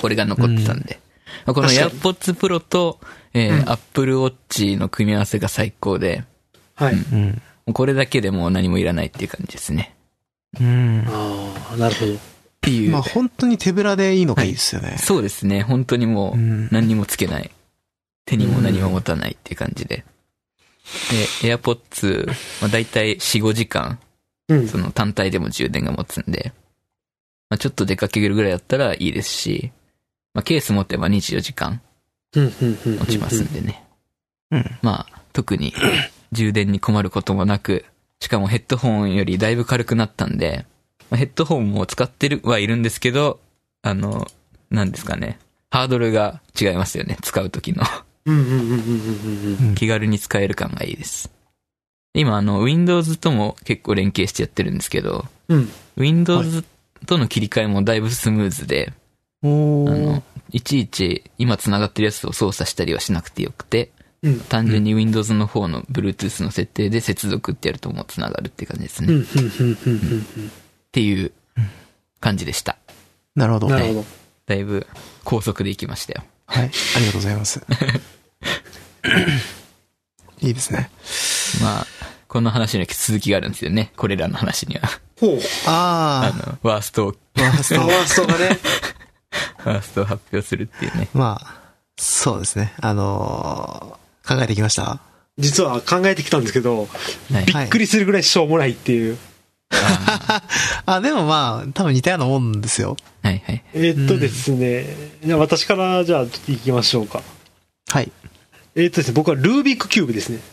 [0.00, 1.00] これが残ってたんで。
[1.46, 3.00] この AirPods Pro と、
[3.34, 6.24] えー Apple Watch の組み合わせが最高で、
[6.74, 6.94] はい。
[6.94, 7.42] うん。
[7.72, 9.94] これだけでもう何もいらないっていう感じですね。
[10.60, 11.04] うん。
[11.06, 12.14] ああ、なるほど。
[12.14, 12.16] っ
[12.60, 12.92] ていう。
[12.92, 14.96] まあ本当に手ぶらでいいのがいいですよね。
[14.98, 15.62] そうですね。
[15.62, 17.50] 本当にもううん何にもつけない。
[18.26, 20.04] 手にも何も持たないっていう感じで。
[21.42, 22.32] で、AirPods、ま
[22.66, 23.98] あ、大体4、5時間、
[24.48, 24.68] うん。
[24.68, 26.52] その単体でも充電が持つんで、
[27.50, 29.72] まあ、ちょっと出かけるぐらいだったらいいですし、
[30.34, 31.80] まあ、ケース持てば24時間
[32.34, 32.98] うん、うん、うん。
[32.98, 33.84] 持ちますんでね。
[34.50, 34.64] うん。
[34.82, 35.74] まあ、特に
[36.32, 37.84] 充電に困ることもなく、
[38.20, 40.66] しかもヘッドホンよりだいぶ軽くなったんで、
[41.10, 43.40] まあ、ヘッドホンも使ってるはいるんですけど、
[43.82, 44.26] あの、
[44.70, 45.38] なんですかね。
[45.70, 47.18] ハードルが違いますよね。
[47.22, 47.84] 使う時の。
[49.74, 51.30] 気軽に使える感がいいです。
[52.14, 55.68] 今、あの、Windows とも結構連携してやってるんですけど、うん。
[55.96, 56.64] Windows
[57.06, 58.92] との切り替えもだいぶスムーズで、
[59.44, 63.90] あの、いちいち今繋がってるやつを操作したりはしなくてよくて、
[64.22, 64.40] うん。
[64.40, 69.12] 単純に Windows の方の Bluetooth の設定で接続ってやるともう繋がるって感じですね。
[69.12, 70.50] うん、っうん、うん、うん。
[70.92, 71.32] ていう
[72.20, 72.78] 感じでした。
[73.36, 73.66] なるほど。
[73.66, 73.82] はい。
[73.82, 74.06] なるほど。
[74.46, 74.86] だいぶ
[75.24, 76.24] 高速で行きましたよ。
[76.46, 76.68] あり
[77.06, 77.62] がとうございます。
[80.40, 80.90] いいですね。
[81.62, 81.86] まあ、
[82.28, 83.92] この話には続きがあるんですよね。
[83.96, 84.88] これらの話には。
[85.18, 85.38] ほう。
[85.66, 88.58] ああの、ワーストを、あ、まあ、そうワーストがね。
[89.64, 91.08] ワーストを発表するっていうね。
[91.14, 91.60] まあ、
[91.96, 92.72] そうですね。
[92.80, 94.04] あのー
[94.36, 95.00] 考えてきました？
[95.36, 96.88] 実は考えてきたんですけど、
[97.32, 99.18] はいびっくりするぐらいしょうもないっていう。
[100.86, 102.96] あ、でもまあ、多分似たようなもんですよ。
[103.22, 103.62] はいはい。
[103.74, 104.86] えーっとですね、
[105.24, 107.22] じゃあ私からじゃあちょっと行きましょうか。
[107.88, 108.10] はい。
[108.76, 110.38] えーっとですね、僕はルービックキューブですね。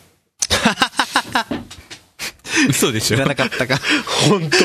[2.68, 3.78] 嘘でしょ知らなかったか。
[4.28, 4.56] 本当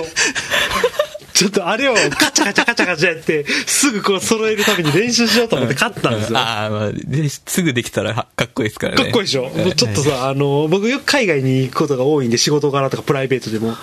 [1.38, 6.40] ちょっとあれをカチャカチャカチャカチャやって、すぐこう揃えるために練習しようと思って買ったんですよ。
[6.40, 9.04] ああ、まあ、ですぐできたらはかっこいいですからね。
[9.04, 13.76] かっこいいでしょ、もうちょっとさ、あの、僕よく海外に行くことが多いんで、仕事柄とかプライベートでも、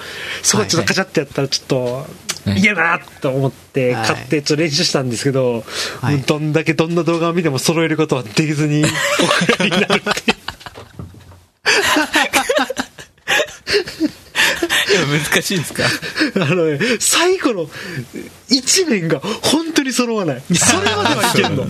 [0.42, 2.58] そこちょっとカチャってやったらちょっと、はい。
[2.58, 5.64] いけるなと思ってはい買ってちょっと練習したんですけど、
[6.00, 6.20] はい。
[6.22, 10.30] どんだけどんな動画を見ても揃えることはできずに、 お蔵になるって。
[10.32, 10.44] いう。
[14.98, 15.84] 難しいんですか？
[16.36, 17.68] あのね、最後の
[18.48, 20.42] 一面が本当に揃わない。
[20.54, 21.66] それまではいけんの。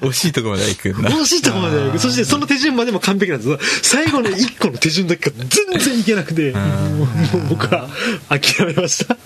[0.00, 1.10] 惜しいとこまで行くんだ。
[1.10, 7.08] 惜しいところまでは行くそしてその手順までも完璧なんです最後の一個の手順だけが全然いけなくて、もう
[7.50, 7.88] 僕は
[8.28, 9.16] 諦めました。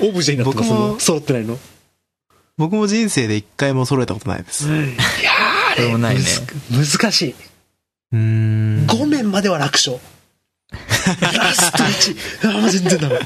[0.00, 1.58] オブジェになってます僕も揃ってないの。
[2.58, 4.66] 僕も人生で一回も揃えたことないです。
[4.68, 4.86] ういやー、
[5.72, 6.22] あれこれもないね
[6.70, 7.34] むず難しい。
[8.14, 8.86] ーん。
[8.86, 9.98] 5面までは楽勝。
[10.72, 12.50] ラスト1。
[12.50, 13.20] あー、もう全然ダメ。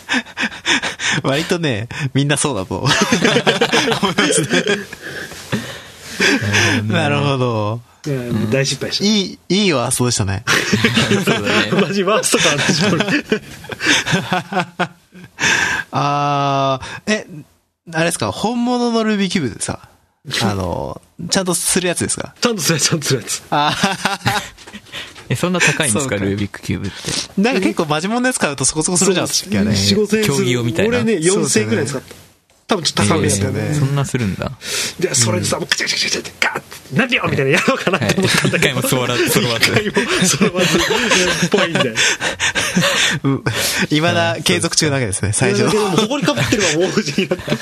[1.22, 2.95] 割とね、みんなそうだと思いま
[4.32, 4.49] すね。
[6.88, 7.80] なるほど。
[8.07, 10.43] うん大失敗しいい、いいワーストでしたね。
[11.82, 13.05] マジワースト感あるでしょこれ
[15.91, 17.26] あー、え、
[17.93, 19.88] あれですか、本物のルービーキューブでさ、
[20.43, 22.34] あの、ちゃんとするやつですか？
[22.41, 23.43] ちゃんとするやつ、ちゃんとするやつ。
[23.51, 23.76] あ
[25.31, 26.97] え、そんな高いんですか、ルービックキューブって。
[26.97, 29.61] ーなんか結構マジモンのやつ買うとそこそこするじゃん、私あれ。
[29.61, 30.24] 4、5千円する。
[30.24, 32.14] 競技用みたいな俺ね、4千円ぐらい使った。
[32.66, 33.68] 多分ちょっと高めですよね。
[33.70, 34.53] えそんなするんだ。
[34.99, 38.74] で、それでさ、もうカチャカチャカチャってガーッて何秒みたいなやろうかなって思ったんだ一けど。
[38.74, 39.66] 回も揃わら揃わず。
[39.66, 39.93] 一回も
[40.24, 41.95] 揃わず、ぽいんで。
[43.24, 43.45] うん。
[43.91, 45.76] いまだ継続中なわけですね、最初だけ。
[45.76, 47.57] どもう誇りかぶってるわ、もう無事になって。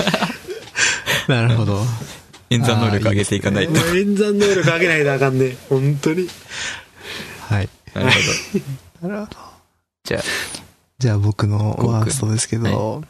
[1.28, 1.86] なるほど。
[2.50, 3.72] 演算能力上げていかないと。
[3.72, 5.56] もう演算能力上げないとあかんね。
[5.68, 6.28] 本当に。
[7.48, 7.68] はい。
[7.94, 8.16] なるほ
[9.02, 9.08] ど。
[9.08, 9.38] なるほど。
[10.04, 10.22] じゃあ、
[10.98, 13.04] じゃあ僕のワーストですけど、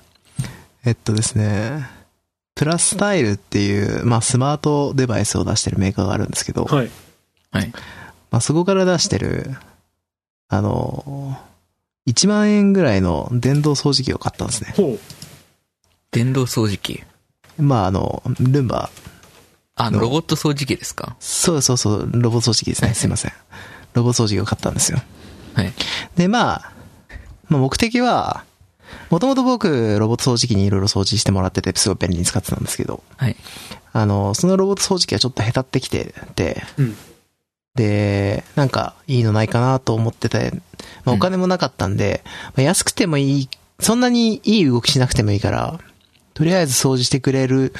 [0.84, 1.88] えっとですね、
[2.54, 6.90] プラスタイルっていう、まあスマートデバイスを出してるメーカーがあるんですけど、はい。
[7.50, 7.72] はい。
[8.30, 9.56] まあそこから出してる、
[10.48, 11.38] あの、
[12.06, 14.72] 1万円ぐらいの電動掃除機を買ったんですね。
[14.76, 15.00] ほう。
[16.10, 17.02] 電動掃除機？
[17.58, 18.90] まああの、ルンバ、
[19.74, 21.16] あ、ロボット掃除機ですか？
[21.20, 22.94] そうそうそう、ロボ掃除機ですね。
[22.94, 23.32] すいません。
[23.94, 24.98] ロボ掃除機を買ったんですよ。
[25.54, 25.72] はい。
[26.16, 26.72] で、まあ、
[27.48, 28.44] まあ、目的は、
[29.10, 33.36] もともと僕、ロボット掃除機にいろいろ掃除してもらってて、すごい便利に使ってたんですけど、はい。
[33.92, 36.96] あの、そのロボット掃除機がちょっと下手ってきてて、うん。
[37.74, 40.52] で、なんかいいのないかなと思ってて、
[41.04, 43.48] まあ、お金もなかったんで、まあ、安くてもいい、
[43.80, 45.78] そんなにいい動きしなくてもいいから、
[46.34, 47.72] とりあえず掃除してくれる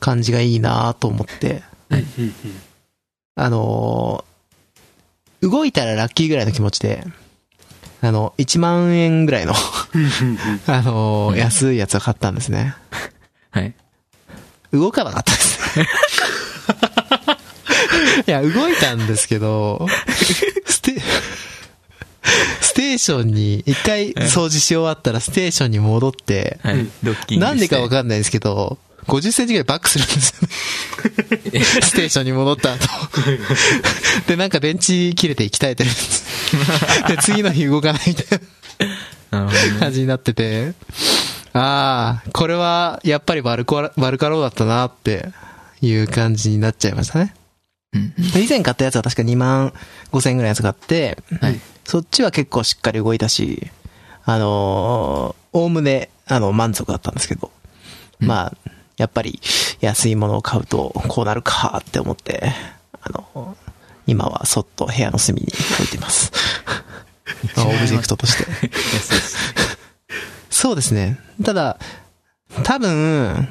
[0.00, 2.34] 感じがいいなと思って、うんうん
[3.36, 4.27] あのー
[5.42, 7.04] 動いたらラッキーぐらいの気持ちで、
[8.00, 9.54] あの、1万円ぐらいの、
[10.66, 12.74] あのー安いやつを買ったんですね。
[13.50, 13.74] はい。
[14.72, 15.80] 動かなかったです。
[18.26, 19.86] いや、動いたんですけど、
[20.66, 21.00] ステ、
[22.60, 26.86] ステーションに、一回掃除し終わったらステーションに戻って、はい。
[27.38, 31.60] なんでかわかんないですけど、50センチぐらいバックするんですよね。
[31.82, 32.86] ステーションに戻った後。
[34.26, 36.24] で、なんか電池切れて鍛えてるんです。
[37.08, 38.40] で、次の日動かないみたい
[39.30, 39.48] な。
[39.80, 40.74] 感じになってて、
[41.52, 45.28] ああ、これはやっぱりバルコラ、バルカローだったなって
[45.80, 47.34] いう感じになっちゃいましたね。
[47.94, 49.72] うん以前買ったやつは確か2万
[50.12, 53.70] 5千円ぐらいのやつ買って、はいそっちは結構しっかり動いたし、
[54.24, 57.50] あのー、おおむね、あの、満足だったんですけど、
[58.20, 59.40] まあ、やっぱり
[59.80, 62.52] 安いものを買うとこうなるかって思って、
[63.00, 63.56] あの、
[64.06, 66.32] 今はそっと部屋の隅に置いてます。
[67.56, 68.44] まあオブジェクトとして。
[70.50, 71.18] そうですね。
[71.44, 71.78] ただ、
[72.64, 73.48] 多分、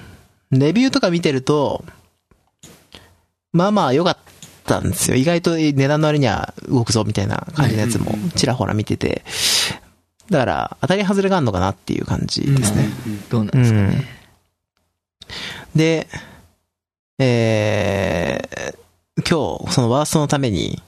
[0.51, 1.85] レビューとか見てると、
[3.53, 4.17] まあまあ良かっ
[4.65, 5.15] たんですよ。
[5.15, 9.23] 意外と値段の割には動くぞみたいな感じのやつもちらほら見てて。
[10.29, 12.89] だから、当たり外れがあるのかなっていう感じですね。
[13.29, 14.16] どうなんですかうんね。
[15.75, 16.07] で、
[17.19, 20.81] えー、今日、そのワーストのために、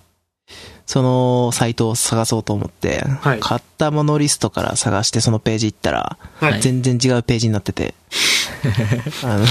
[0.85, 6.61] そのサイトを探そうと思って、はい買ったものリストから探してそのページ行ったら、はい。
[6.61, 7.93] 全然違うページになってて、
[9.23, 9.43] あの、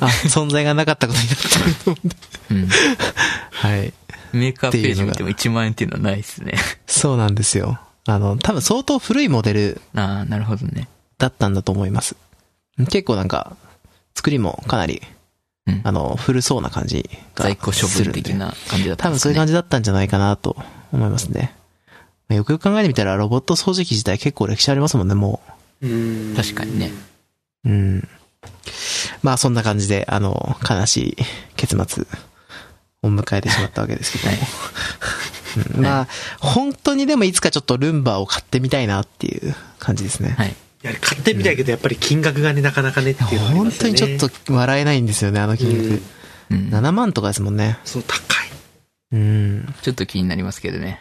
[0.00, 2.16] あ、存在がなかったことになってると思って。
[2.50, 2.68] うん。
[3.52, 3.92] はい。
[4.32, 6.54] メーカーページ見ても1万円っていうのはないですね。
[6.86, 7.78] そうなんですよ。
[8.06, 10.88] あの、多分相当古いモデルああ、なるほどね。
[11.18, 12.16] だったんだと思います。
[12.90, 13.56] 結構なんか、
[14.16, 15.02] 作りもかなり、
[15.66, 19.50] うんあの、古そうな感じが在庫処分的な感じだった多分そういう感じ。
[19.50, 20.56] じだったんじゃないかなと
[20.92, 21.54] 思いますね。
[22.28, 25.40] まあよくよく考えてみたら、ロボット掃除機自体結構歴史ありますもんね、も
[25.82, 26.90] うん確かにね。
[27.64, 27.68] う。
[27.68, 28.08] うん。
[29.22, 31.16] まあそんな感じで、あの、悲しい
[31.56, 32.06] 結末
[33.02, 34.36] を迎えてしまったわけですけども。
[35.76, 36.08] うんまあ、
[36.38, 40.34] 本当にでもいつかちょっとルンバを買ってみたいなっていう感じですね。
[40.36, 40.54] はい。
[40.90, 43.72] いや、買ってみたいけど、やっぱり金額がね、なかなかねっていうのがありま本。
[43.72, 46.02] 当にちょっと笑えないんですよね、あの金額。
[46.50, 46.68] うん。
[46.70, 47.78] 7万とかですもんね。
[47.84, 48.48] そう、高い。
[49.12, 49.74] うん。
[49.82, 51.00] ちょっと気になりますけどね。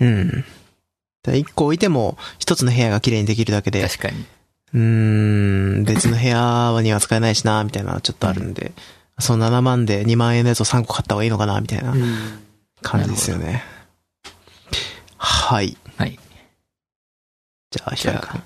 [0.00, 0.44] うん。
[1.26, 4.24] 1個置いても、一つの部屋が綺麗にできるだけで、確かに。
[4.72, 4.80] うー
[5.80, 8.72] ん、別の部屋には使えないしな、みたいなのはちょっとあるんで、
[9.18, 12.40] その7万で2万円のやつを3個買った方がいいのかな、みたいなうん。
[12.80, 13.64] 感じですよね。
[15.16, 15.76] はい。
[15.96, 16.18] はい。
[17.70, 18.42] じゃあ、じゃあ平君。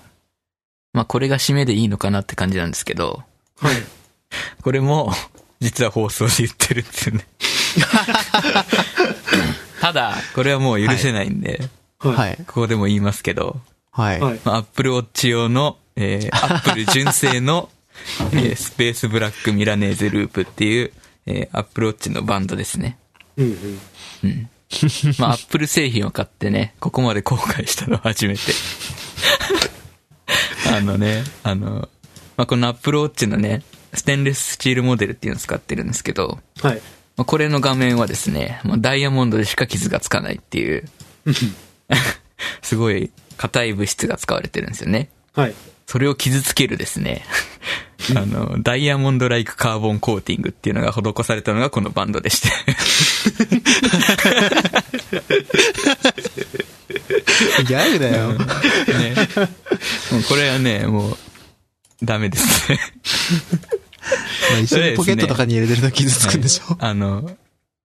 [0.95, 3.23] まあこれが締めでいいのかなって感じなんですけど、
[3.59, 3.77] はい。
[4.63, 5.13] これも、
[5.61, 7.27] 実は放送で言ってるんですよね。
[9.81, 11.69] ただ、これはもう許せないんで、
[11.99, 12.13] は。
[12.13, 12.45] はいい。
[12.45, 14.21] ここでも言いますけど、はい。
[14.21, 14.41] はい。
[14.45, 17.69] まあ、Apple Watch 用の、えー、Apple 純正の、
[18.33, 20.93] えースペースブラックミラネーゼループっていう、
[21.27, 22.99] えー、Apple Watch のバンドですね。
[23.37, 23.81] うんうん。
[24.25, 24.49] うん。
[25.19, 28.41] まあ、Apple 製品を買ってね、ここまで後悔したのは初めて。
[30.73, 31.89] あのね、あの、
[32.37, 33.63] まあ、この Apple Watch のね、
[33.93, 36.83] ステンレススチールモデルっていうのを使ってるんですけど、はい。
[37.17, 40.85] まあ、これの画面はですね、まあ、ダイヤモンドでしか傷がつかないっていう、
[42.63, 45.11] すごい硬い物質が使われてるんですよね。
[45.35, 45.55] はい。
[45.87, 47.25] それを傷つけるですね、
[48.17, 52.49] あの、ダイヤモンドライクカーボンコーティングっていうのが施されたのがこのバンドでして。
[57.67, 58.33] ギャグだよ。
[58.33, 58.39] ね。
[60.13, 61.17] もうこれはね、もう、
[62.03, 62.79] ダメですね。
[64.51, 66.77] まあ一緒にポケットとかに入れてると傷つくんでしょ？
[66.81, 67.23] あの、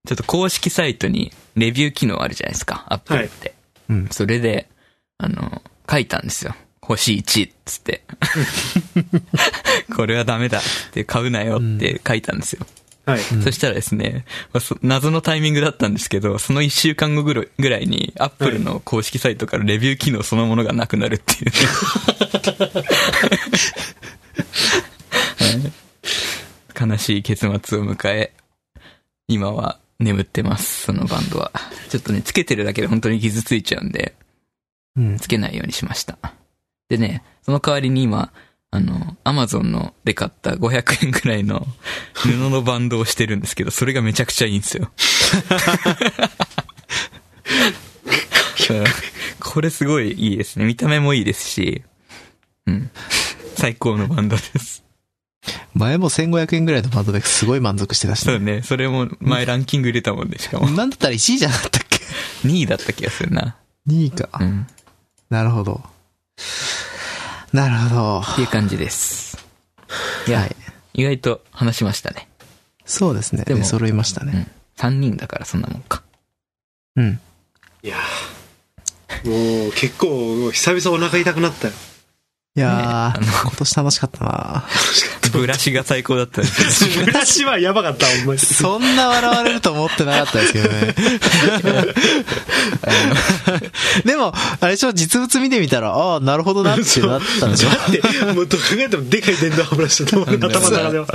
[0.08, 3.54] ちょっと公式サイトにレビュー機能あるじゃないですか、アップルって。
[3.90, 4.08] うん。
[4.12, 4.68] それで、
[5.18, 6.56] あの、書いたんですよ。
[6.82, 8.04] 星1っつって。
[9.96, 12.66] これはダメだって買うなよって書いたんですよ。
[13.12, 13.20] はい。
[13.20, 21.52] そしたらですね、まあそ謎のタイミングだったんですけど、その一週間後ぐらいぐらいに、アップルの公式サイトからレビュー機能そのものがなくなるっていうね。
[25.40, 25.90] はい
[26.80, 28.34] 悲しい結末を迎え、
[29.28, 31.52] 今は眠ってます、そのバンドは。
[31.90, 34.16] ちょっとね、つけてるだけで本当に傷ついちゃうんで、
[34.96, 35.18] うん。
[35.18, 36.18] つけないようにしました。
[36.88, 38.32] でね、その代わりに今、
[38.72, 41.66] あの、アマゾンので買った500円ぐらいの
[42.14, 44.92] 布のバンドをしてるんですけど、それがめちゃくちゃいいんですよ。
[48.70, 48.86] う ん
[49.40, 50.66] これすごいいいですね。
[50.66, 51.84] 見た目もいいですし、
[52.68, 52.92] うん。
[53.56, 54.84] 最高のバンドです。
[55.74, 58.62] 前も1500円ぐらいのバンドですごい満足してたしそうね。
[58.62, 60.70] それも前ランキング入れたもんで、しかも。
[60.70, 62.00] なんだったら1位じゃなかったっけ
[62.48, 63.56] ？2位だった気がするな。
[63.88, 64.30] ?2 位か。
[64.40, 64.68] うん。
[65.30, 65.82] なるほど。
[67.54, 68.20] なるほど。
[68.20, 69.38] っていう感じです。
[70.28, 70.56] いや、はい。
[70.94, 72.28] 意外と話しましたね。
[72.86, 73.44] そうですね。
[73.44, 74.48] でもで揃いましたね。
[74.80, 74.92] うん。
[74.92, 76.04] 3人だからそんなもんか。
[76.96, 77.20] うん。
[77.84, 81.74] いやーもう結構久々お腹痛くなったよ。
[82.60, 84.66] いやー、ね今年楽しかったな
[85.32, 88.40] ブラシが最高だったんですけどブラシはやばかった、ほんまに。
[88.40, 90.96] そんな笑われると思ってなかったですけどね。
[94.04, 97.70] でも、あれでしょ、実物見てみたら、ああ、なるほどなってなったんでしょ。
[97.72, 98.02] だって、
[98.34, 101.08] もうどう考えてもでかい電動歯ブラシだと思う頭の中では。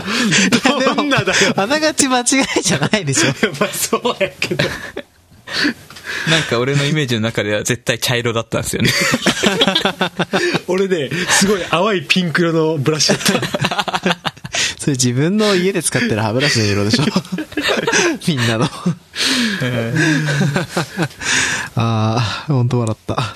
[0.96, 1.52] どんなだよ。
[1.56, 2.26] あながち間違い
[2.62, 3.34] じゃないでしょ。
[3.60, 4.64] まあそうやけど。
[6.30, 8.90] なんか俺のイメージの中では絶対茶色だったんですよね。
[10.68, 14.18] 俺ね、すごい淡いピンク色のブラシだった。
[14.78, 17.04] それ自分の家で使ってる歯ブラシの色でしょ？
[18.28, 18.66] みんなの。
[21.76, 23.14] ああ、本当笑った。
[23.14, 23.34] は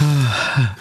[0.00, 0.76] あ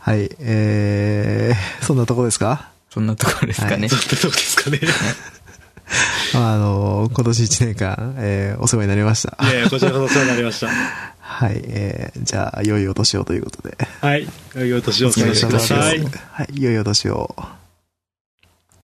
[0.00, 2.70] はい、えー、そんなとこですか？
[2.92, 3.88] そんなところですかね。
[3.88, 4.06] どうで
[4.38, 4.80] すかね。
[6.34, 9.36] あの、今年1年間、えーお世話になりました。
[9.44, 10.68] いやいや、こちらこそお世話になりました。
[11.18, 13.76] はい、えー、じゃあ、良いお年をということで。
[14.00, 14.26] はい。
[14.54, 16.00] 良いお年をお過ごしください。
[16.32, 17.34] はい、良いお年を。